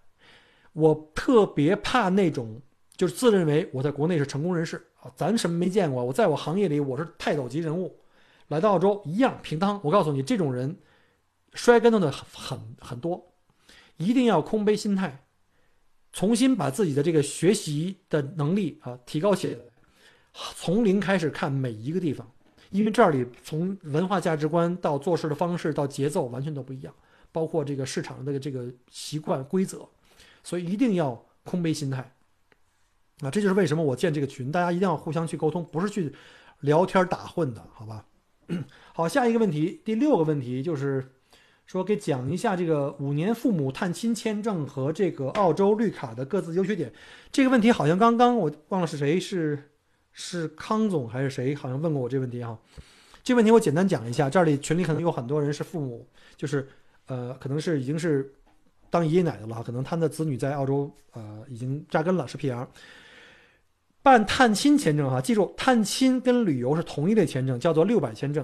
[0.74, 2.62] 我特别怕那种
[2.96, 8.00] 就是自认为我在国内是成功人士啊，咱什么没见过，我在我行业里我是泰斗级人物。
[8.50, 10.76] 来到澳洲一样平汤，我告诉你，这种人
[11.54, 13.32] 摔跟头的很很多，
[13.98, 15.24] 一定要空杯心态，
[16.12, 19.60] 重新把自己的这个学习的能力啊提高起来，
[20.55, 22.30] 从零开始看每一个地方，
[22.72, 26.93] 因为这里从文化价值观到做事的方式到节奏完全都不一样，
[27.32, 29.88] 包括这个市场的这个习惯规则，
[30.43, 32.12] 所以一定要空杯心态
[33.22, 36.14] 啊，这就是为什么我建这个群，大家一定要互相去沟通，不是去
[36.62, 38.05] 聊天打混的，好吧？
[38.93, 41.07] 好，下一个问题，第六个问题就是
[41.70, 46.92] 说，给讲一下这个五年父母探亲签证和这个澳洲绿卡的各自优缺点。
[47.32, 49.70] 这个问题好像刚刚我忘了是谁，是
[50.12, 52.58] 是康总还是谁，好像问过我这问题哈。
[53.22, 56.68] 这问题我简单讲一下，这里群里可能有很多人是父母，就是
[57.06, 58.34] 呃，可能是已经是
[58.90, 62.66] 当爷爷奶奶了，可能他们的子女在澳洲呃已经扎根了，是 PR。
[64.02, 68.44] 办探亲签证哈，记住，探亲跟旅游是同一类签证，叫做六百签证。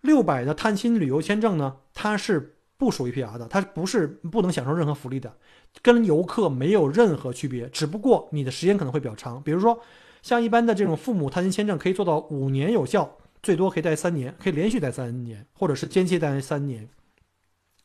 [0.00, 5.34] 六百的探亲旅游签证呢，它是不属于 PR 的，它不是不能享受任何福利的，
[5.82, 7.68] 跟游客没有任何区别。
[7.70, 9.80] 只不过你的时间可能会比较长，比如说
[10.22, 16.88] 像一般的这种父母探亲签证，可以做到五年有效，最多可以待三年，可以连续待三年，或者是间歇待三年。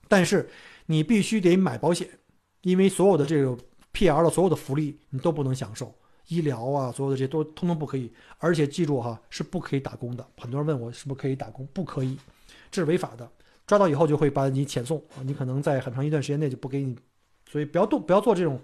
[0.08, 0.50] 但是
[0.88, 2.10] 你必须得买保险，
[2.62, 3.58] 因为所有的这个
[3.94, 5.96] PR 的所有的福利你都不能享受。
[6.28, 10.26] 医疗啊，所有的这些都通通不可以，而且记住哈，是不可以打工的。
[10.38, 12.18] 很多人问我是不是可以打工，不可以，
[12.70, 13.30] 这是违法的。
[13.72, 16.93] 抓到以后就会把你遣送啊，你可能在很长一段时间内就不给你，
[17.49, 18.59] 所以不要动，不要做这种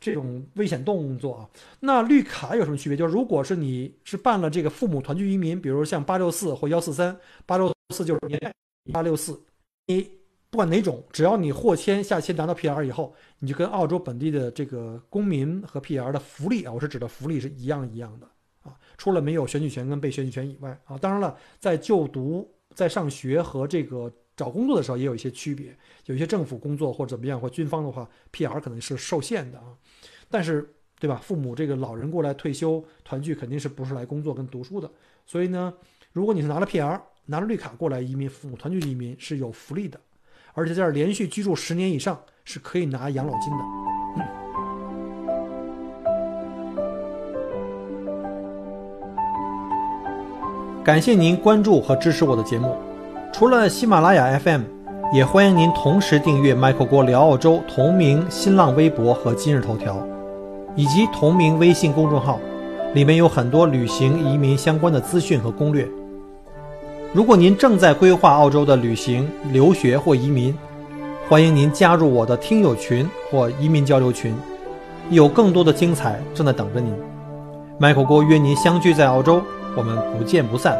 [0.00, 1.48] 这种危险动作啊。
[1.78, 2.96] 那绿卡有什么区别？
[2.96, 8.52] 就是如果是你是办了这个父母团聚移民，比如像八六四或幺四三，八六四就是年代
[8.92, 9.40] 八六四，
[9.86, 10.10] 你。
[10.50, 18.26] 不管哪种，只要你获签下签拿到 PR 以后，你就跟澳洲本地的这个公民和 PR 的福利啊，我是指的福利是一样一样的
[18.62, 25.76] 啊，除了没有选举权跟被选举权以外啊，当然了，在就读、在上学和这个找工作的时候也有一些区别，
[26.06, 29.74] 有一些政府工作或者怎么样或军方的话，PR 可能是受限的啊，
[30.30, 31.20] 但是对吧？
[31.20, 34.88] 父母这个老人过来退休团聚肯定是不是来工作跟读书的，
[35.26, 35.74] 所以呢，
[36.12, 40.00] 如果你是拿了 PR 拿了绿卡过来移民，父母团聚移民是有福利的。
[40.54, 43.64] 而且在这儿连续居住十年以上是可以拿养老金的。
[50.84, 52.87] 感谢您关注和支持我的节目。
[53.32, 54.62] 除了喜马拉雅 FM，
[55.12, 59.96] 也欢迎您同时订阅 Michael 郭聊澳洲同名新浪微博和今日头条，
[60.74, 62.40] 以及同名微信公众号，
[62.94, 65.86] 里面有很多旅行移民相关的资讯和攻略。
[67.12, 70.56] 如果您正在规划澳洲的旅行、留学或移民，
[71.28, 74.34] 欢迎您加入我的听友群或移民交流群，
[75.10, 76.92] 有更多的精彩正在等着您。
[77.78, 79.40] Michael 郭约您相聚在澳洲，
[79.76, 80.76] 我们不见不散。